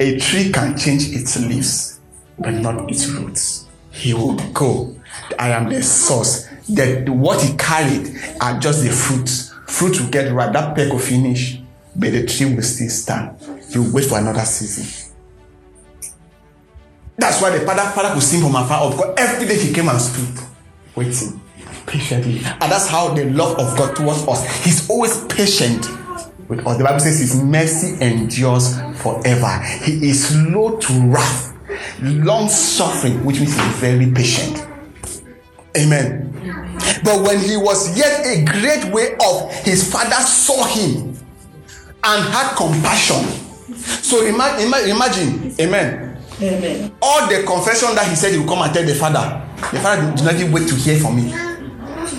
a 0.02 0.18
tree 0.18 0.50
can 0.50 0.76
change 0.76 1.14
its 1.14 1.38
leaves, 1.40 2.00
but 2.38 2.52
not 2.54 2.90
its 2.90 3.06
roots. 3.06 3.66
He 3.92 4.12
will 4.14 4.34
go. 4.52 4.94
I 5.38 5.50
am 5.50 5.68
the 5.68 5.82
source. 5.82 6.48
That 6.70 7.08
what 7.08 7.42
he 7.42 7.56
carried 7.56 8.16
are 8.40 8.58
just 8.58 8.82
the 8.82 8.90
fruits. 8.90 9.52
Fruit 9.66 10.00
will 10.00 10.08
get 10.10 10.32
ripe. 10.32 10.52
That 10.52 10.74
peck 10.74 10.90
will 10.92 10.98
finish, 10.98 11.60
but 11.94 12.12
the 12.12 12.26
tree 12.26 12.52
will 12.54 12.62
still 12.62 12.88
stand. 12.88 13.36
You 13.70 13.92
wait 13.92 14.06
for 14.06 14.18
another 14.18 14.44
season. 14.44 15.12
That's 17.16 17.40
why 17.40 17.56
the 17.56 17.64
father, 17.64 17.82
father 17.90 18.14
could 18.14 18.22
sing 18.22 18.40
from 18.40 18.56
afar 18.56 18.80
off 18.82 19.00
every 19.16 19.46
day 19.46 19.58
he 19.58 19.72
came 19.72 19.88
and 19.88 20.00
stood, 20.00 20.44
waiting 20.96 21.40
patiently. 21.86 22.38
And 22.38 22.72
that's 22.72 22.88
how 22.88 23.14
the 23.14 23.26
love 23.26 23.58
of 23.58 23.76
God 23.76 23.94
towards 23.94 24.26
us. 24.26 24.64
He's 24.64 24.88
always 24.88 25.24
patient 25.26 25.86
us. 26.60 26.76
The 26.78 26.84
Bible 26.84 27.00
says 27.00 27.18
his 27.18 27.42
mercy 27.42 27.96
endures 28.04 28.76
forever. 29.00 29.62
He 29.84 30.10
is 30.10 30.28
slow 30.28 30.78
to 30.78 30.92
wrath, 31.08 31.56
long 32.00 32.48
suffering, 32.48 33.24
which 33.24 33.40
means 33.40 33.54
he's 33.54 33.74
very 33.76 34.10
patient. 34.12 34.66
Amen. 35.76 36.28
But 37.04 37.22
when 37.22 37.38
he 37.40 37.56
was 37.56 37.96
yet 37.96 38.26
a 38.26 38.44
great 38.44 38.92
way 38.92 39.16
off, 39.16 39.52
his 39.64 39.90
father 39.90 40.20
saw 40.22 40.64
him 40.64 41.16
and 42.04 42.24
had 42.32 42.54
compassion. 42.56 43.24
So 43.76 44.24
imagine, 44.26 44.90
imagine, 44.90 45.54
amen. 45.60 46.18
Amen. 46.40 46.92
All 47.00 47.28
the 47.28 47.44
confession 47.44 47.94
that 47.94 48.08
he 48.08 48.16
said 48.16 48.32
he 48.32 48.38
would 48.38 48.48
come 48.48 48.62
and 48.62 48.72
tell 48.74 48.84
the 48.84 48.94
father, 48.94 49.40
the 49.70 49.78
father 49.78 50.14
did 50.14 50.24
not 50.24 50.34
even 50.34 50.52
wait 50.52 50.68
to 50.68 50.74
hear 50.74 50.98
from 50.98 51.16
me. 51.16 51.32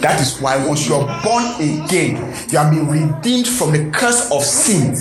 That 0.03 0.19
is 0.19 0.39
why 0.41 0.63
once 0.67 0.87
you 0.87 0.95
are 0.95 1.23
born 1.23 1.45
again, 1.55 2.17
you 2.49 2.57
have 2.57 2.71
been 2.71 2.87
redeemed 2.87 3.47
from 3.47 3.71
the 3.71 3.89
curse 3.89 4.29
of 4.31 4.43
sin. 4.43 4.93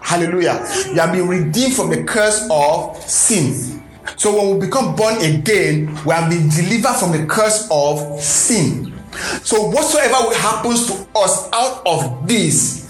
Hallelujah. 0.00 0.64
You 0.86 1.00
have 1.00 1.12
been 1.12 1.26
redeemed 1.26 1.74
from 1.74 1.90
the 1.90 2.04
curse 2.04 2.46
of 2.50 2.96
sin. 3.02 3.82
So 4.16 4.36
when 4.38 4.54
we 4.58 4.66
become 4.66 4.94
born 4.94 5.16
again, 5.16 5.86
we 6.04 6.14
have 6.14 6.30
been 6.30 6.48
delivered 6.48 6.94
from 6.94 7.12
the 7.12 7.26
curse 7.26 7.68
of 7.70 8.20
sin. 8.20 8.94
So 9.42 9.70
whatsoever 9.70 10.32
happens 10.36 10.86
to 10.86 11.08
us 11.16 11.48
out 11.52 11.82
of 11.84 12.28
this, 12.28 12.88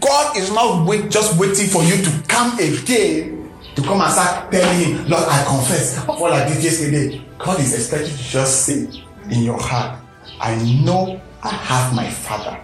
God 0.00 0.36
is 0.36 0.52
not 0.52 0.86
wait, 0.86 1.10
just 1.10 1.38
waiting 1.40 1.68
for 1.68 1.82
you 1.82 1.96
to 2.04 2.22
come 2.28 2.58
again 2.58 3.40
to 3.74 3.82
come 3.82 4.00
and 4.00 4.12
start 4.12 4.50
telling 4.50 4.78
him, 4.78 5.08
Lord, 5.08 5.24
I 5.26 5.44
confess 5.44 6.06
all 6.08 6.26
I 6.26 6.48
did 6.48 6.62
yesterday. 6.62 7.24
God 7.38 7.60
is 7.60 7.74
expecting 7.74 8.16
to 8.16 8.22
just 8.22 8.66
say 8.66 8.86
in 9.30 9.42
your 9.42 9.60
heart, 9.60 9.99
I 10.40 10.56
know 10.84 11.20
I 11.42 11.50
have 11.50 11.94
my 11.94 12.08
father. 12.08 12.58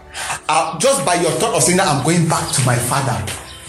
Uh, 0.48 0.78
just 0.78 1.04
by 1.04 1.14
your 1.14 1.30
thought 1.32 1.54
of 1.54 1.62
saying 1.62 1.76
that 1.76 1.86
I'm 1.86 2.02
going 2.04 2.26
back 2.28 2.50
to 2.52 2.64
my 2.64 2.76
father, 2.76 3.24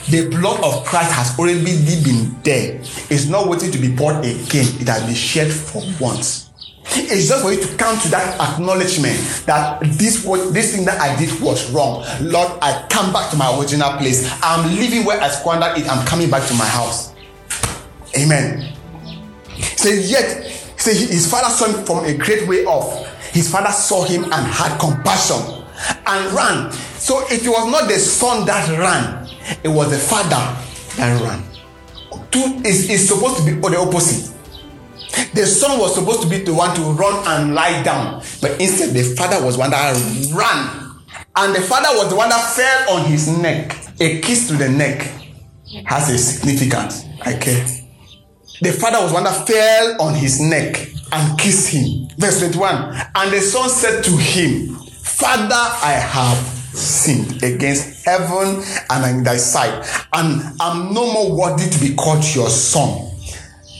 the 0.09 0.29
blood 0.29 0.63
of 0.63 0.85
Christ 0.85 1.11
has 1.11 1.37
already 1.37 1.61
been 1.61 2.41
there. 2.43 2.79
It's 3.09 3.27
not 3.27 3.47
waiting 3.49 3.71
to 3.71 3.77
be 3.77 3.93
poured 3.93 4.23
again. 4.23 4.67
It 4.79 4.87
has 4.87 5.05
been 5.05 5.13
shed 5.13 5.51
for 5.51 5.83
once. 5.99 6.49
It's 6.89 7.27
just 7.27 7.43
for 7.43 7.51
you 7.51 7.61
to 7.61 7.75
come 7.75 7.99
to 7.99 8.09
that 8.09 8.39
acknowledgement 8.39 9.17
that 9.45 9.81
this 9.83 10.23
was 10.25 10.53
this 10.53 10.73
thing 10.73 10.85
that 10.85 11.01
I 11.01 11.17
did 11.17 11.41
was 11.41 11.69
wrong. 11.71 12.05
Lord, 12.21 12.57
I 12.61 12.87
come 12.89 13.11
back 13.11 13.29
to 13.31 13.37
my 13.37 13.59
original 13.59 13.91
place. 13.97 14.31
I'm 14.41 14.73
leaving 14.77 15.03
where 15.03 15.19
I 15.19 15.27
squandered 15.27 15.77
it. 15.77 15.89
I'm 15.89 16.05
coming 16.07 16.29
back 16.29 16.47
to 16.47 16.53
my 16.53 16.65
house. 16.65 17.13
Amen. 18.17 18.73
Say 19.75 20.01
yet, 20.01 20.45
say 20.77 20.93
his 20.95 21.29
father 21.29 21.49
saw 21.49 21.65
him 21.65 21.85
from 21.85 22.05
a 22.05 22.13
great 22.13 22.47
way 22.47 22.63
off. 22.63 23.06
His 23.37 23.51
father 23.51 23.71
saw 23.71 24.03
him 24.03 24.23
and 24.23 24.47
had 24.47 24.79
compassion 24.79 25.37
and 26.07 26.33
ran. 26.33 26.71
So 26.71 27.23
it 27.29 27.47
was 27.47 27.71
not 27.71 27.87
the 27.87 27.99
son 27.99 28.47
that 28.47 28.67
ran, 28.79 29.29
it 29.63 29.67
was 29.67 29.91
the 29.91 29.99
father 29.99 30.57
that 30.97 31.21
ran. 31.21 31.43
Two 32.31 32.67
is, 32.67 33.07
supposed 33.07 33.37
to 33.37 33.45
be 33.45 33.51
the 33.51 33.77
opposite. 33.77 34.33
The 35.35 35.45
son 35.45 35.77
was 35.79 35.93
supposed 35.93 36.23
to 36.23 36.27
be 36.27 36.39
the 36.39 36.51
one 36.51 36.75
to 36.77 36.81
run 36.81 37.27
and 37.27 37.53
lie 37.53 37.83
down, 37.83 38.23
but 38.41 38.59
instead 38.59 38.95
the 38.95 39.03
father 39.15 39.45
was 39.45 39.55
one 39.55 39.69
that 39.69 39.93
ran. 40.33 41.03
And 41.35 41.53
the 41.53 41.61
father 41.61 41.95
was 41.95 42.09
the 42.09 42.15
one 42.15 42.29
that 42.29 42.55
fell 42.55 42.97
on 42.97 43.05
his 43.05 43.27
neck. 43.27 43.77
A 43.99 44.19
kiss 44.19 44.47
to 44.47 44.55
the 44.55 44.67
neck 44.67 45.13
has 45.85 46.09
a 46.09 46.17
significance. 46.17 47.05
I 47.21 47.33
care. 47.37 47.67
The 48.61 48.71
father 48.71 48.99
was 49.03 49.13
one 49.13 49.25
that 49.25 49.45
fell 49.45 50.01
on 50.01 50.15
his 50.15 50.41
neck 50.41 50.96
and 51.11 51.39
kissed 51.39 51.69
him. 51.69 52.07
Verse 52.17 52.39
21 52.39 52.75
And 53.15 53.31
the 53.31 53.41
son 53.41 53.69
said 53.69 54.03
to 54.03 54.11
him, 54.11 54.75
Father, 54.75 55.55
I 55.55 55.93
have 55.93 56.37
sinned 56.77 57.43
against 57.43 58.05
heaven 58.05 58.63
and 58.89 59.17
in 59.17 59.23
thy 59.23 59.37
sight, 59.37 59.73
and 60.13 60.41
I'm 60.59 60.93
no 60.93 61.11
more 61.11 61.35
worthy 61.35 61.69
to 61.69 61.79
be 61.79 61.95
called 61.95 62.23
your 62.35 62.49
son. 62.49 63.07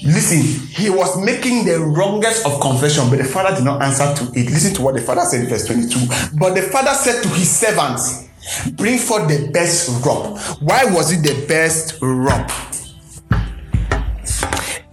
Listen, 0.03 0.41
he 0.75 0.89
was 0.89 1.23
making 1.23 1.65
the 1.65 1.79
wrongest 1.79 2.45
of 2.45 2.61
confession, 2.61 3.09
but 3.09 3.17
the 3.17 3.25
father 3.25 3.55
did 3.55 3.65
not 3.65 3.81
answer 3.81 4.13
to 4.15 4.31
it. 4.39 4.45
Listen 4.45 4.73
to 4.75 4.81
what 4.81 4.95
the 4.95 5.01
father 5.01 5.21
said 5.21 5.41
in 5.41 5.49
verse 5.49 5.65
22. 5.65 6.37
But 6.39 6.53
the 6.53 6.61
father 6.61 6.93
said 6.93 7.23
to 7.23 7.29
his 7.29 7.49
servants, 7.49 8.27
Bring 8.73 8.97
forth 8.97 9.27
the 9.27 9.49
best 9.51 10.05
robe. 10.05 10.37
Why 10.61 10.85
was 10.85 11.11
it 11.11 11.23
the 11.23 11.45
best 11.47 11.99
robe? 12.01 12.49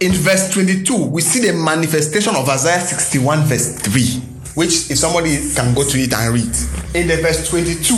In 0.01 0.11
verse 0.11 0.51
22, 0.51 1.05
we 1.05 1.21
see 1.21 1.39
the 1.39 1.53
manifestation 1.53 2.35
of 2.35 2.49
Isaiah 2.49 2.81
61, 2.81 3.43
verse 3.43 3.79
3, 3.79 4.03
which 4.55 4.91
if 4.91 4.97
somebody 4.97 5.37
can 5.53 5.73
go 5.73 5.87
to 5.87 5.97
it 5.97 6.13
and 6.13 6.33
read. 6.33 6.53
In 6.93 7.07
the 7.07 7.17
verse 7.21 7.49
22, 7.49 7.93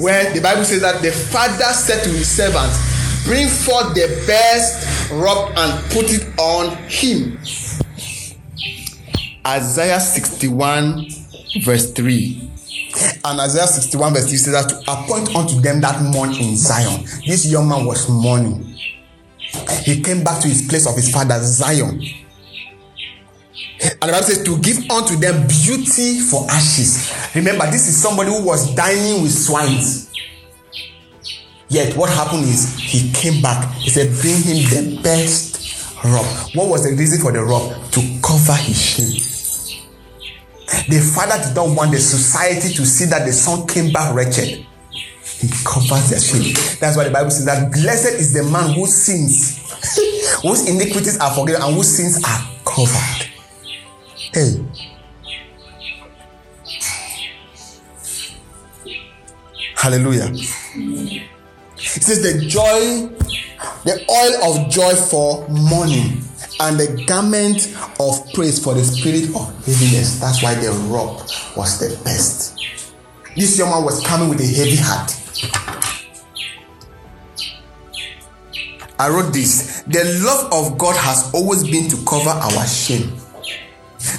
where 0.00 0.32
the 0.32 0.40
Bible 0.40 0.62
says 0.64 0.82
that 0.82 1.02
the 1.02 1.10
father 1.10 1.72
said 1.72 2.04
to 2.04 2.10
his 2.10 2.30
servants, 2.30 2.78
Bring 3.24 3.48
forth 3.48 3.94
the 3.94 4.22
best 4.28 5.10
robe 5.10 5.50
and 5.56 5.84
put 5.90 6.12
it 6.12 6.22
on 6.38 6.76
him. 6.86 7.36
Isaiah 9.44 9.98
61, 9.98 11.08
verse 11.64 11.90
3. 11.92 12.50
And 13.24 13.40
Isaiah 13.40 13.66
61, 13.66 14.14
verse 14.14 14.28
3 14.28 14.36
says 14.36 14.52
that 14.52 14.68
to 14.68 14.76
appoint 14.86 15.34
unto 15.34 15.60
them 15.60 15.80
that 15.80 16.00
mourn 16.00 16.32
in 16.34 16.56
Zion. 16.56 17.04
This 17.26 17.50
young 17.50 17.68
man 17.68 17.86
was 17.86 18.08
mourning 18.08 18.73
he 19.84 20.02
came 20.02 20.24
back 20.24 20.40
to 20.42 20.48
his 20.48 20.66
place 20.68 20.86
of 20.86 20.94
his 20.96 21.10
father, 21.10 21.38
Zion. 21.42 22.00
And 23.80 24.00
the 24.00 24.12
Bible 24.12 24.22
says 24.22 24.42
to 24.44 24.58
give 24.58 24.90
unto 24.90 25.16
them 25.16 25.46
beauty 25.46 26.20
for 26.20 26.46
ashes. 26.50 27.12
Remember, 27.34 27.66
this 27.70 27.88
is 27.88 27.96
somebody 27.96 28.30
who 28.30 28.44
was 28.44 28.74
dining 28.74 29.22
with 29.22 29.32
swines. 29.32 30.10
Yet, 31.68 31.96
what 31.96 32.10
happened 32.10 32.44
is 32.44 32.76
he 32.78 33.10
came 33.12 33.42
back. 33.42 33.72
He 33.74 33.90
said, 33.90 34.10
Bring 34.20 34.42
him 34.42 34.96
the 34.96 35.02
best 35.02 35.94
robe. 36.04 36.26
What 36.54 36.68
was 36.68 36.88
the 36.88 36.94
reason 36.94 37.20
for 37.20 37.32
the 37.32 37.42
robe? 37.42 37.72
To 37.92 38.00
cover 38.22 38.54
his 38.54 38.80
shame. 38.80 39.34
The 40.88 41.00
father 41.14 41.42
did 41.42 41.54
not 41.54 41.76
want 41.76 41.92
the 41.92 41.98
society 41.98 42.72
to 42.74 42.86
see 42.86 43.06
that 43.06 43.26
the 43.26 43.32
son 43.32 43.66
came 43.66 43.92
back 43.92 44.14
wretched. 44.14 44.66
He 45.44 45.64
covers 45.64 46.08
their 46.08 46.20
shame. 46.20 46.54
That's 46.80 46.96
why 46.96 47.04
the 47.04 47.10
Bible 47.10 47.30
says 47.30 47.44
that 47.44 47.70
blessed 47.70 48.18
is 48.18 48.32
the 48.32 48.44
man 48.44 48.72
whose 48.72 48.94
sins, 48.94 49.60
whose 50.42 50.66
iniquities 50.66 51.18
are 51.18 51.34
forgiven, 51.34 51.60
and 51.60 51.74
whose 51.74 51.88
sins 51.88 52.22
are 52.24 52.48
covered. 52.64 53.28
Hey. 54.32 54.64
Hallelujah. 59.76 60.30
It 60.32 62.02
says 62.02 62.22
the 62.22 62.46
joy, 62.46 63.08
the 63.84 64.02
oil 64.10 64.64
of 64.64 64.70
joy 64.70 64.94
for 64.94 65.46
mourning, 65.48 66.22
and 66.60 66.80
the 66.80 67.04
garment 67.06 67.76
of 68.00 68.32
praise 68.32 68.64
for 68.64 68.72
the 68.72 68.82
spirit 68.82 69.24
of 69.36 69.54
heaviness. 69.66 70.20
That's 70.20 70.42
why 70.42 70.54
the 70.54 70.70
robe 70.88 71.20
was 71.54 71.78
the 71.80 72.02
best. 72.02 72.58
This 73.36 73.58
young 73.58 73.68
man 73.68 73.84
was 73.84 74.02
coming 74.06 74.30
with 74.30 74.40
a 74.40 74.46
heavy 74.46 74.76
heart. 74.76 75.20
I 78.98 79.08
wrote 79.08 79.32
this 79.32 79.82
The 79.86 80.04
love 80.24 80.52
of 80.52 80.78
God 80.78 80.96
has 80.96 81.32
always 81.34 81.64
been 81.64 81.88
to 81.90 81.96
cover 82.04 82.30
our 82.30 82.66
shame. 82.66 83.12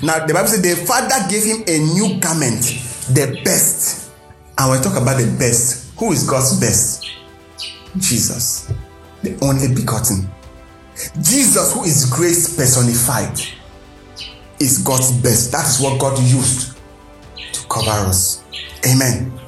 Now, 0.03 0.25
the 0.25 0.33
Bible 0.33 0.47
says 0.47 0.61
the 0.61 0.85
Father 0.85 1.15
gave 1.29 1.43
him 1.43 1.63
a 1.67 1.79
new 1.93 2.19
garment, 2.19 2.61
the 3.13 3.39
best. 3.43 4.11
And 4.57 4.69
when 4.69 4.79
we 4.79 4.83
talk 4.83 5.01
about 5.01 5.17
the 5.19 5.35
best, 5.37 5.93
who 5.97 6.11
is 6.11 6.27
God's 6.27 6.59
best? 6.59 7.05
Jesus, 7.97 8.71
the 9.21 9.37
only 9.41 9.73
begotten. 9.73 10.29
Jesus, 11.21 11.73
who 11.73 11.83
is 11.83 12.05
grace 12.09 12.55
personified, 12.55 13.39
is 14.59 14.79
God's 14.79 15.11
best. 15.21 15.51
That 15.51 15.65
is 15.65 15.79
what 15.79 15.99
God 15.99 16.17
used 16.19 16.77
to 17.53 17.67
cover 17.67 18.07
us. 18.07 18.43
Amen. 18.85 19.39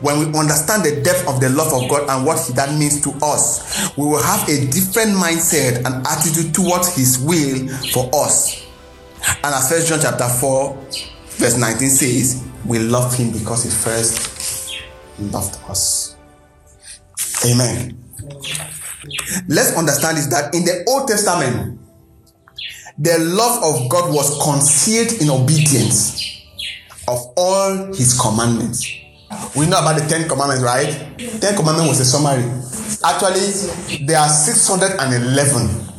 When 0.00 0.18
we 0.18 0.38
understand 0.38 0.84
the 0.84 1.00
depth 1.02 1.28
of 1.28 1.40
the 1.40 1.48
love 1.50 1.72
of 1.72 1.88
God 1.88 2.08
and 2.10 2.26
what 2.26 2.44
that 2.54 2.76
means 2.78 3.00
to 3.02 3.10
us, 3.22 3.96
we 3.96 4.04
will 4.04 4.22
have 4.22 4.48
a 4.48 4.66
different 4.66 5.12
mindset 5.12 5.84
and 5.84 6.06
attitude 6.06 6.54
towards 6.54 6.96
His 6.96 7.18
will 7.18 7.68
for 7.92 8.10
us. 8.14 8.66
And 9.44 9.54
as 9.54 9.68
First 9.68 9.88
John 9.88 10.00
chapter 10.00 10.28
4, 10.28 10.76
verse 11.38 11.56
19 11.56 11.88
says, 11.88 12.44
we 12.66 12.78
love 12.78 13.14
Him 13.16 13.30
because 13.32 13.64
He 13.64 13.70
first 13.70 14.82
loved 15.18 15.58
us. 15.68 16.16
Amen. 17.44 17.98
Let's 19.48 19.76
understand 19.76 20.18
is 20.18 20.28
that 20.30 20.54
in 20.54 20.64
the 20.64 20.84
Old 20.88 21.08
Testament, 21.08 21.78
the 22.98 23.18
love 23.18 23.62
of 23.62 23.88
God 23.88 24.12
was 24.12 24.42
concealed 24.42 25.20
in 25.20 25.30
obedience 25.30 26.42
of 27.08 27.18
all 27.36 27.86
His 27.94 28.18
commandments. 28.20 28.86
We 29.54 29.66
know 29.66 29.78
about 29.78 29.98
the 30.00 30.06
Ten 30.08 30.28
Commandments, 30.28 30.62
right? 30.62 30.88
Ten 31.40 31.54
Commandments 31.56 31.88
was 31.88 32.00
a 32.00 32.04
summary. 32.04 32.44
Actually, 33.04 34.06
there 34.06 34.18
are 34.18 34.28
611 34.28 35.92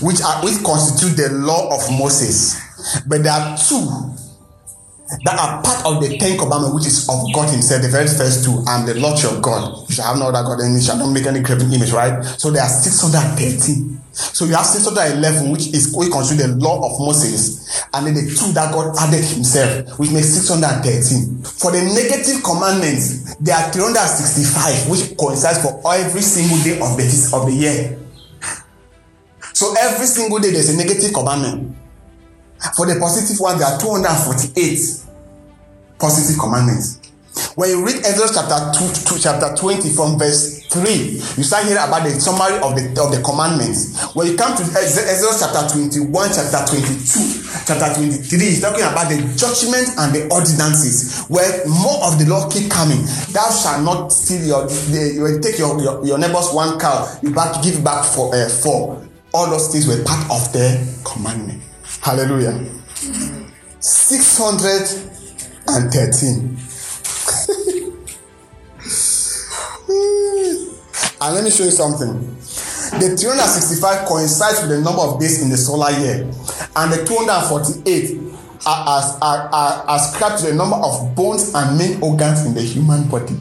which 0.00 0.20
are 0.22 0.42
which 0.44 0.62
constitute 0.62 1.16
the 1.16 1.28
law 1.32 1.74
of 1.74 1.80
Moses. 1.98 2.60
But 3.06 3.22
there 3.22 3.32
are 3.32 3.56
two 3.56 4.14
that 5.24 5.38
are 5.38 5.62
part 5.62 5.86
of 5.86 6.02
the 6.02 6.18
Ten 6.18 6.36
Commandments, 6.38 6.74
which 6.74 6.86
is 6.86 7.08
of 7.08 7.22
God 7.32 7.50
Himself. 7.50 7.82
The 7.82 7.88
very 7.88 8.08
first 8.08 8.44
two, 8.44 8.62
I'm 8.66 8.86
the 8.86 8.94
Lord 8.98 9.20
your 9.22 9.40
God. 9.40 9.88
You 9.88 9.94
shall 9.94 10.06
have 10.06 10.18
no 10.18 10.28
other 10.28 10.42
God, 10.42 10.60
and 10.60 10.74
you 10.74 10.82
shall 10.82 10.98
not 10.98 11.12
make 11.12 11.26
any 11.26 11.40
graven 11.40 11.72
image, 11.72 11.92
right? 11.92 12.24
So 12.38 12.50
there 12.50 12.62
are 12.62 12.68
613. 12.68 14.00
So 14.14 14.44
you 14.44 14.54
have 14.54 14.66
611, 14.66 15.50
which 15.50 15.68
is 15.74 15.92
which 15.94 16.10
constitute 16.10 16.46
the 16.46 16.56
law 16.56 16.78
of 16.86 17.00
Moses, 17.00 17.82
and 17.92 18.06
then 18.06 18.14
the 18.14 18.26
two 18.30 18.52
that 18.52 18.72
God 18.72 18.94
added 18.98 19.24
Himself, 19.24 19.98
which 19.98 20.10
makes 20.10 20.28
613. 20.28 21.42
For 21.42 21.72
the 21.72 21.82
negative 21.82 22.42
commandments, 22.42 23.34
there 23.36 23.56
are 23.56 23.70
365, 23.72 24.88
which 24.90 25.16
coincides 25.16 25.62
for 25.62 25.82
every 25.92 26.22
single 26.22 26.58
day 26.62 26.78
of 26.78 26.96
the 26.96 27.06
of 27.34 27.46
the 27.46 27.52
year. 27.52 27.98
So 29.52 29.74
every 29.78 30.06
single 30.06 30.38
day 30.38 30.50
there's 30.50 30.70
a 30.70 30.76
negative 30.76 31.12
commandment. 31.12 31.76
For 32.76 32.86
the 32.86 32.98
positive 32.98 33.38
one, 33.40 33.58
there 33.58 33.66
are 33.66 33.78
248 33.78 35.03
positive 35.98 36.38
commandments. 36.38 37.00
When 37.56 37.70
you 37.70 37.84
read 37.84 37.96
Exodus 38.06 38.34
chapter 38.34 38.58
2, 38.78 39.18
2 39.18 39.18
chapter 39.18 39.54
20 39.56 39.90
from 39.90 40.18
verse 40.18 40.62
3, 40.70 40.86
you 41.38 41.42
start 41.42 41.66
hearing 41.66 41.82
about 41.82 42.02
the 42.06 42.10
summary 42.10 42.58
of 42.62 42.78
the 42.78 42.86
of 42.94 43.10
the 43.10 43.18
commandments. 43.26 43.98
When 44.14 44.30
you 44.30 44.36
come 44.38 44.54
to 44.56 44.62
Exodus 44.62 45.42
chapter 45.42 45.66
21, 45.66 46.30
chapter 46.30 46.62
22, 46.78 47.66
chapter 47.66 47.90
23, 47.94 48.38
it's 48.38 48.62
talking 48.62 48.86
about 48.86 49.10
the 49.10 49.18
judgment 49.34 49.86
and 49.98 50.14
the 50.14 50.30
ordinances, 50.30 51.26
where 51.26 51.66
more 51.66 52.06
of 52.06 52.18
the 52.22 52.26
law 52.30 52.46
keep 52.50 52.70
coming. 52.70 53.02
Thou 53.34 53.50
shalt 53.50 53.82
not 53.82 54.14
steal 54.14 54.46
your, 54.46 54.62
the, 54.66 55.18
you 55.18 55.40
take 55.42 55.58
your, 55.58 55.74
your, 55.82 56.06
your 56.06 56.18
neighbor's 56.18 56.54
one 56.54 56.78
cow, 56.78 57.06
you 57.22 57.34
back 57.34 57.62
give 57.62 57.82
back 57.82 58.06
for 58.06 58.34
uh, 58.34 58.48
four 58.48 59.02
All 59.34 59.50
those 59.50 59.74
things 59.74 59.86
were 59.90 59.98
part 60.06 60.22
of 60.30 60.52
the 60.54 60.78
commandment. 61.02 61.62
Hallelujah. 62.02 62.54
613. 63.80 65.13
And 71.20 71.34
let 71.34 71.44
me 71.44 71.50
show 71.50 71.64
you 71.64 71.70
something. 71.70 72.30
The 73.00 73.16
365 73.16 74.06
coincides 74.06 74.60
with 74.60 74.70
the 74.70 74.80
number 74.80 75.02
of 75.02 75.18
days 75.20 75.42
in 75.42 75.50
the 75.50 75.56
solar 75.56 75.90
year, 75.90 76.22
and 76.76 76.92
the 76.92 77.04
248 77.04 78.20
are, 78.66 78.88
are, 78.88 79.18
are, 79.22 79.48
are 79.52 79.96
ascribed 79.96 80.40
to 80.40 80.46
the 80.46 80.54
number 80.54 80.76
of 80.76 81.14
bones 81.14 81.52
and 81.54 81.78
main 81.78 82.00
organs 82.02 82.46
in 82.46 82.54
the 82.54 82.62
human 82.62 83.08
body. 83.08 83.36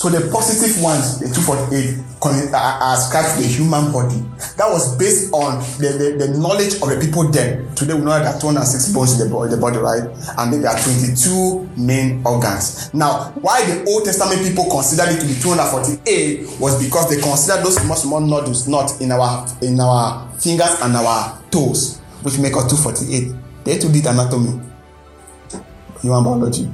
So 0.00 0.08
the 0.08 0.32
positive 0.32 0.80
ones, 0.82 1.20
the 1.20 1.28
248, 1.28 2.54
are 2.56 2.94
ascribed 2.96 3.36
to 3.36 3.42
the 3.44 3.48
human 3.52 3.92
body. 3.92 4.16
That 4.56 4.72
was 4.72 4.96
based 4.96 5.28
on 5.34 5.60
the, 5.76 6.16
the, 6.16 6.24
the 6.24 6.38
knowledge 6.40 6.80
of 6.80 6.88
the 6.88 6.96
people 6.96 7.28
then. 7.28 7.68
Today 7.76 7.92
we 7.92 8.00
know 8.00 8.16
that 8.16 8.24
there 8.24 8.32
are 8.32 8.40
206 8.40 8.94
bones 8.96 9.20
in 9.20 9.28
the, 9.28 9.48
the 9.52 9.60
body, 9.60 9.76
right? 9.76 10.08
And 10.40 10.54
then 10.56 10.62
there 10.64 10.72
are 10.72 10.80
22 10.80 11.68
main 11.76 12.24
organs. 12.24 12.88
Now, 12.94 13.36
why 13.44 13.60
the 13.68 13.84
Old 13.92 14.06
Testament 14.08 14.40
people 14.40 14.72
considered 14.72 15.12
it 15.12 15.20
to 15.20 15.26
be 15.28 15.36
248 15.36 16.48
was 16.58 16.80
because 16.82 17.12
they 17.12 17.20
considered 17.20 17.60
those 17.60 17.76
small, 17.76 17.96
small 18.00 18.20
nodules 18.24 18.68
not 18.68 18.98
in 19.02 19.12
our 19.12 19.44
in 19.60 19.76
our 19.84 20.32
fingers 20.40 20.80
and 20.80 20.96
our 20.96 21.36
toes, 21.52 22.00
which 22.24 22.40
make 22.40 22.56
us 22.56 22.72
248. 22.72 23.36
They 23.68 23.76
too 23.76 23.92
did 23.92 24.06
anatomy, 24.08 24.64
human 26.00 26.24
biology. 26.24 26.72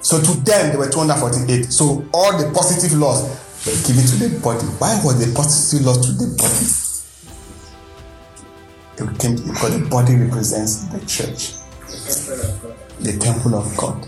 So 0.00 0.20
to 0.20 0.32
them, 0.42 0.70
they 0.72 0.76
were 0.76 0.90
248. 0.90 1.72
So 1.72 2.04
all 2.12 2.36
the 2.36 2.50
positive 2.54 2.98
laws 2.98 3.22
were 3.66 3.72
given 3.86 4.04
to 4.06 4.16
the 4.28 4.40
body. 4.40 4.66
Why 4.78 5.00
was 5.04 5.24
the 5.24 5.32
positive 5.34 5.86
laws 5.86 6.06
to 6.06 6.12
the 6.12 6.36
body? 6.36 6.66
It 8.96 9.18
came 9.18 9.34
because 9.36 9.80
the 9.80 9.86
body 9.88 10.14
represents 10.16 10.84
the 10.84 11.00
church, 11.00 11.54
the 13.00 13.18
temple 13.18 13.54
of 13.56 13.76
God. 13.76 14.06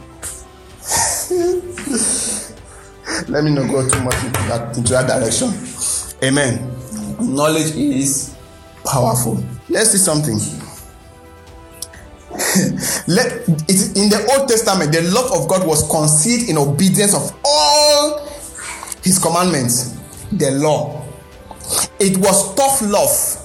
Let 3.28 3.44
me 3.44 3.50
not 3.50 3.68
go 3.70 3.88
too 3.88 4.00
much 4.02 4.22
into 4.24 4.40
that, 4.48 4.76
into 4.76 4.92
that 4.92 5.06
direction. 5.08 5.52
Amen. 6.22 6.70
Knowledge 7.18 7.74
is 7.74 8.36
powerful. 8.84 9.42
Let's 9.68 9.90
see 9.90 9.98
something. 9.98 10.38
Let, 13.08 13.48
it, 13.68 13.96
in 13.96 14.10
the 14.10 14.36
Old 14.36 14.48
Testament, 14.48 14.92
the 14.92 15.02
love 15.02 15.32
of 15.32 15.48
God 15.48 15.66
was 15.66 15.88
conceived 15.90 16.48
in 16.48 16.58
obedience 16.58 17.14
of 17.14 17.36
all 17.44 18.26
His 19.02 19.18
commandments, 19.18 19.96
the 20.32 20.50
law. 20.52 21.02
It 21.98 22.18
was 22.18 22.54
tough 22.54 22.82
love 22.82 23.42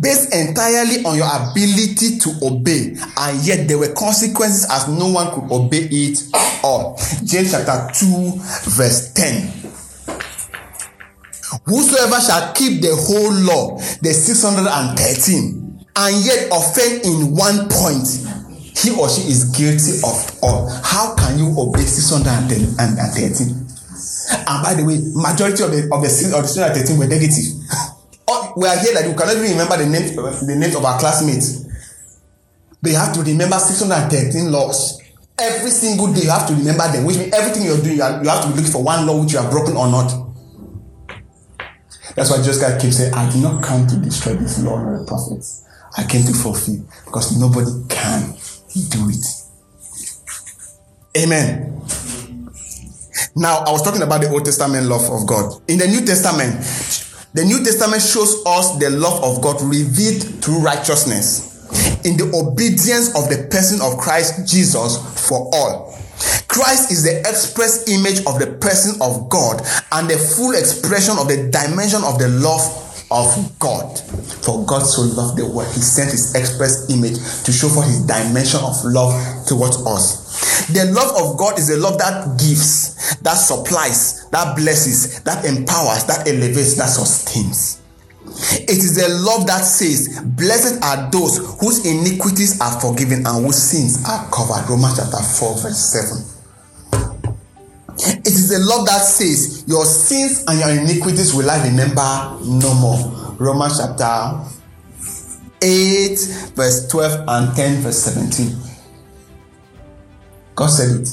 based 0.00 0.34
entirely 0.34 1.04
on 1.04 1.16
your 1.16 1.28
ability 1.28 2.18
to 2.18 2.30
obey, 2.42 2.96
and 3.16 3.46
yet 3.46 3.68
there 3.68 3.78
were 3.78 3.92
consequences 3.94 4.66
as 4.70 4.88
no 4.88 5.08
one 5.10 5.32
could 5.32 5.50
obey 5.50 5.88
it 5.90 6.18
all. 6.62 6.98
James 7.24 7.52
chapter 7.52 7.90
2, 7.94 8.32
verse 8.70 9.12
10. 9.14 9.68
Whosoever 11.64 12.20
shall 12.20 12.52
keep 12.52 12.82
the 12.82 12.94
whole 12.94 13.32
law, 13.44 13.76
the 14.02 14.12
613, 14.12 15.67
and 15.98 16.24
yet 16.24 16.46
offend 16.54 17.02
in 17.04 17.34
one 17.34 17.66
point, 17.68 18.06
he 18.78 18.94
or 18.94 19.10
she 19.10 19.26
is 19.26 19.50
guilty 19.50 19.98
of 20.06 20.38
all. 20.46 20.70
How 20.86 21.16
can 21.18 21.38
you 21.38 21.50
obey 21.58 21.82
613? 21.82 22.78
And 22.78 24.62
by 24.62 24.74
the 24.78 24.84
way, 24.86 25.02
majority 25.18 25.58
of 25.66 25.74
the 25.74 25.90
of 25.90 25.98
the 25.98 26.10
of 26.38 26.42
the 26.46 26.48
613 26.48 26.98
were 26.98 27.10
negative. 27.10 27.50
we 28.56 28.68
are 28.70 28.78
here 28.78 28.94
that 28.94 29.10
we 29.10 29.14
cannot 29.18 29.34
even 29.42 29.58
remember 29.58 29.74
the 29.76 29.90
names 29.90 30.14
the 30.14 30.54
names 30.54 30.76
of 30.78 30.84
our 30.86 31.00
classmates. 31.02 31.66
They 32.80 32.92
have 32.94 33.12
to 33.18 33.22
remember 33.26 33.58
613 33.58 34.52
laws. 34.52 35.02
Every 35.36 35.70
single 35.70 36.12
day 36.14 36.22
you 36.22 36.30
have 36.30 36.46
to 36.46 36.54
remember 36.54 36.86
them, 36.94 37.06
which 37.06 37.18
means 37.18 37.34
everything 37.34 37.66
you're 37.66 37.82
doing, 37.82 37.98
you, 37.98 38.06
you 38.22 38.28
have 38.30 38.42
to 38.46 38.50
be 38.54 38.62
looking 38.62 38.70
for 38.70 38.82
one 38.86 39.02
law 39.06 39.20
which 39.20 39.32
you 39.34 39.38
have 39.42 39.50
broken 39.50 39.74
or 39.76 39.90
not. 39.90 40.14
That's 42.14 42.30
why 42.30 42.38
Jesus 42.38 42.62
keeps 42.82 42.98
saying, 42.98 43.14
I 43.14 43.30
did 43.30 43.42
not 43.42 43.62
come 43.62 43.86
to 43.88 43.96
destroy 43.98 44.34
this 44.34 44.62
law 44.62 44.78
or 44.78 44.98
the 44.98 45.04
prophets. 45.04 45.67
I 45.98 46.04
came 46.04 46.24
to 46.24 46.32
fulfill 46.32 46.86
because 47.04 47.36
nobody 47.38 47.70
can 47.88 48.30
do 48.88 49.10
it. 49.10 49.26
Amen. 51.16 51.82
Now, 53.34 53.64
I 53.66 53.72
was 53.72 53.82
talking 53.82 54.02
about 54.02 54.20
the 54.20 54.30
Old 54.30 54.44
Testament 54.44 54.86
love 54.86 55.10
of 55.10 55.26
God. 55.26 55.60
In 55.66 55.78
the 55.78 55.88
New 55.88 56.06
Testament, 56.06 56.54
the 57.34 57.44
New 57.44 57.64
Testament 57.64 58.00
shows 58.00 58.46
us 58.46 58.78
the 58.78 58.90
love 58.90 59.24
of 59.24 59.42
God 59.42 59.60
revealed 59.60 60.22
through 60.42 60.60
righteousness 60.60 61.48
in 62.06 62.16
the 62.16 62.30
obedience 62.30 63.08
of 63.18 63.28
the 63.28 63.48
person 63.50 63.80
of 63.82 63.98
Christ 63.98 64.46
Jesus 64.46 65.02
for 65.28 65.50
all. 65.52 65.98
Christ 66.46 66.92
is 66.92 67.02
the 67.02 67.18
express 67.20 67.88
image 67.88 68.20
of 68.26 68.38
the 68.38 68.58
person 68.60 68.94
of 69.02 69.28
God 69.28 69.62
and 69.92 70.08
the 70.08 70.16
full 70.16 70.54
expression 70.54 71.18
of 71.18 71.26
the 71.26 71.50
dimension 71.50 72.02
of 72.04 72.18
the 72.18 72.28
love 72.28 72.87
of 73.10 73.58
God. 73.58 73.98
For 74.44 74.64
God 74.66 74.80
so 74.80 75.02
loved 75.02 75.38
the 75.38 75.46
world, 75.46 75.72
He 75.74 75.80
sent 75.80 76.10
His 76.10 76.34
express 76.34 76.90
image 76.90 77.16
to 77.44 77.52
show 77.52 77.68
for 77.68 77.82
His 77.82 78.04
dimension 78.06 78.60
of 78.60 78.76
love 78.84 79.12
towards 79.46 79.78
us. 79.86 80.68
The 80.72 80.84
love 80.92 81.16
of 81.16 81.38
God 81.38 81.58
is 81.58 81.70
a 81.70 81.78
love 81.78 81.98
that 81.98 82.38
gives, 82.38 83.16
that 83.22 83.34
supplies, 83.34 84.28
that 84.30 84.56
blesses, 84.56 85.22
that 85.24 85.44
empowers, 85.44 86.04
that 86.04 86.28
elevates, 86.28 86.76
that 86.76 86.88
sustains. 86.88 87.80
It 88.68 88.78
is 88.78 88.98
a 89.02 89.08
love 89.24 89.46
that 89.46 89.64
says, 89.64 90.20
Blessed 90.20 90.82
are 90.84 91.10
those 91.10 91.38
whose 91.60 91.84
iniquities 91.86 92.60
are 92.60 92.78
forgiven 92.80 93.26
and 93.26 93.44
whose 93.44 93.56
sins 93.56 94.04
are 94.06 94.28
covered. 94.30 94.68
Romans 94.68 94.98
chapter 94.98 95.22
4, 95.22 95.58
verse 95.58 95.78
7. 95.78 96.37
It 98.00 98.26
is 98.26 98.52
a 98.52 98.58
love 98.60 98.86
that 98.86 99.00
says, 99.00 99.64
Your 99.66 99.84
sins 99.84 100.44
and 100.46 100.58
your 100.58 100.70
iniquities 100.70 101.34
will 101.34 101.50
I 101.50 101.62
remember 101.66 102.38
no 102.44 102.74
more. 102.74 103.34
Romans 103.38 103.78
chapter 103.78 104.44
8, 105.60 106.52
verse 106.54 106.88
12 106.88 107.24
and 107.28 107.56
10, 107.56 107.82
verse 107.82 107.98
17. 107.98 108.56
God 110.54 110.66
said 110.66 111.00
it. 111.00 111.08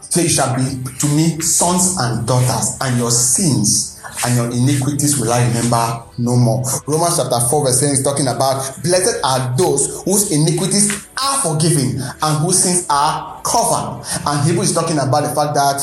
So 0.00 0.20
you 0.20 0.28
shall 0.28 0.54
be 0.54 0.62
to 0.98 1.06
me 1.08 1.40
sons 1.40 1.96
and 1.98 2.26
daughters, 2.26 2.78
and 2.80 2.98
your 2.98 3.10
sins 3.10 3.93
and 4.24 4.36
your 4.36 4.46
iniquities 4.50 5.18
will 5.18 5.32
I 5.32 5.46
remember 5.48 6.02
no 6.18 6.36
more. 6.36 6.62
Romans 6.86 7.16
chapter 7.16 7.40
4, 7.40 7.64
verse 7.64 7.80
10 7.80 7.90
is 7.90 8.02
talking 8.02 8.26
about 8.28 8.62
blessed 8.82 9.20
are 9.24 9.54
those 9.56 10.02
whose 10.04 10.30
iniquities 10.32 11.06
are 11.20 11.40
forgiven 11.42 12.00
and 12.00 12.32
whose 12.44 12.62
sins 12.62 12.86
are 12.90 13.40
covered. 13.42 14.04
And 14.26 14.46
Hebrew 14.46 14.62
is 14.62 14.72
talking 14.72 14.98
about 14.98 15.22
the 15.22 15.34
fact 15.34 15.54
that 15.54 15.80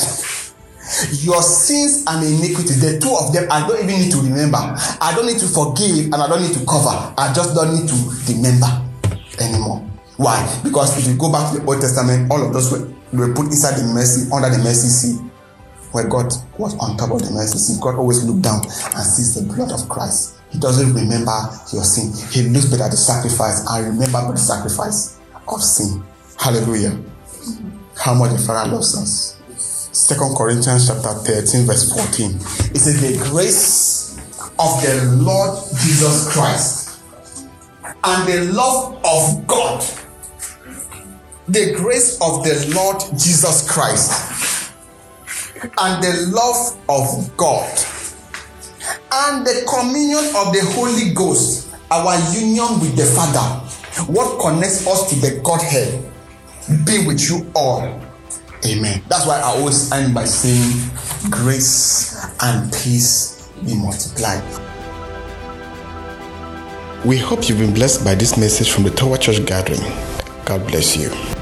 your 1.23 1.41
sins 1.41 2.03
and 2.07 2.25
iniquities, 2.25 2.81
the 2.81 2.99
two 2.99 3.13
of 3.15 3.33
them, 3.33 3.47
I 3.51 3.67
don't 3.67 3.83
even 3.83 3.99
need 3.99 4.11
to 4.11 4.21
remember. 4.21 4.57
I 4.57 5.13
don't 5.15 5.25
need 5.25 5.39
to 5.39 5.47
forgive 5.47 6.11
and 6.11 6.15
I 6.15 6.27
don't 6.27 6.41
need 6.41 6.53
to 6.53 6.65
cover. 6.65 6.91
I 7.17 7.31
just 7.33 7.55
don't 7.55 7.73
need 7.75 7.87
to 7.89 7.97
remember 8.33 8.67
anymore. 9.39 9.79
Why? 10.17 10.37
Because 10.63 10.97
if 10.99 11.07
you 11.07 11.17
go 11.17 11.31
back 11.31 11.51
to 11.53 11.59
the 11.59 11.65
Old 11.65 11.81
Testament, 11.81 12.29
all 12.31 12.45
of 12.45 12.53
those 12.53 12.71
were, 12.71 12.85
were 13.13 13.33
put 13.33 13.47
inside 13.47 13.77
the 13.79 13.85
mercy, 13.93 14.29
under 14.31 14.49
the 14.49 14.61
mercy 14.63 14.87
seat 14.87 15.30
where 15.91 16.07
God 16.07 16.33
was 16.57 16.77
on 16.79 16.97
top 16.97 17.11
of 17.11 17.21
the 17.21 17.31
mercy 17.31 17.57
seat. 17.57 17.81
God 17.81 17.95
always 17.95 18.23
looked 18.23 18.41
down 18.41 18.61
and 18.63 19.03
sees 19.03 19.35
the 19.35 19.53
blood 19.53 19.71
of 19.71 19.87
Christ. 19.89 20.39
He 20.49 20.59
doesn't 20.59 20.93
remember 20.93 21.31
your 21.71 21.83
sin. 21.83 22.11
He 22.31 22.49
looks 22.49 22.65
back 22.65 22.81
at 22.81 22.91
the 22.91 22.97
sacrifice 22.97 23.65
and 23.69 23.87
remember 23.87 24.31
the 24.31 24.37
sacrifice 24.37 25.19
of 25.47 25.63
sin. 25.63 26.03
Hallelujah. 26.37 26.99
How 27.97 28.13
much 28.13 28.31
the 28.31 28.37
Father 28.37 28.71
loves 28.71 28.97
us. 28.97 29.37
Second 29.91 30.35
Corinthians 30.35 30.87
chapter 30.87 31.13
13, 31.13 31.65
verse 31.65 31.93
14. 31.93 32.35
It 32.75 32.79
says, 32.79 33.01
The 33.01 33.29
grace 33.29 34.17
of 34.59 34.81
the 34.81 35.17
Lord 35.21 35.57
Jesus 35.81 36.31
Christ 36.33 37.01
and 38.03 38.27
the 38.27 38.51
love 38.53 38.95
of 39.05 39.47
God. 39.47 39.83
The 41.47 41.73
grace 41.75 42.15
of 42.21 42.43
the 42.43 42.71
Lord 42.73 43.01
Jesus 43.17 43.69
Christ 43.69 44.50
and 45.63 46.03
the 46.03 46.31
love 46.33 46.77
of 46.89 47.37
God 47.37 47.69
and 49.13 49.45
the 49.45 49.65
communion 49.69 50.25
of 50.35 50.53
the 50.53 50.61
Holy 50.73 51.13
Ghost, 51.13 51.73
our 51.91 52.17
union 52.33 52.79
with 52.79 52.95
the 52.95 53.05
Father, 53.05 53.59
what 54.11 54.39
connects 54.41 54.87
us 54.87 55.09
to 55.09 55.15
the 55.19 55.39
Godhead, 55.43 56.03
be 56.85 57.05
with 57.05 57.29
you 57.29 57.51
all. 57.55 57.81
Amen. 58.65 59.01
That's 59.07 59.25
why 59.25 59.39
I 59.39 59.43
always 59.43 59.91
end 59.91 60.13
by 60.13 60.25
saying, 60.25 60.91
Grace 61.29 62.25
and 62.41 62.71
peace 62.73 63.49
be 63.65 63.75
multiplied. 63.75 64.43
We 67.05 67.17
hope 67.17 67.49
you've 67.49 67.59
been 67.59 67.73
blessed 67.73 68.05
by 68.05 68.15
this 68.15 68.37
message 68.37 68.71
from 68.71 68.83
the 68.83 68.91
Tower 68.91 69.17
Church 69.17 69.45
Gathering. 69.45 69.81
God 70.45 70.65
bless 70.67 70.95
you. 70.95 71.40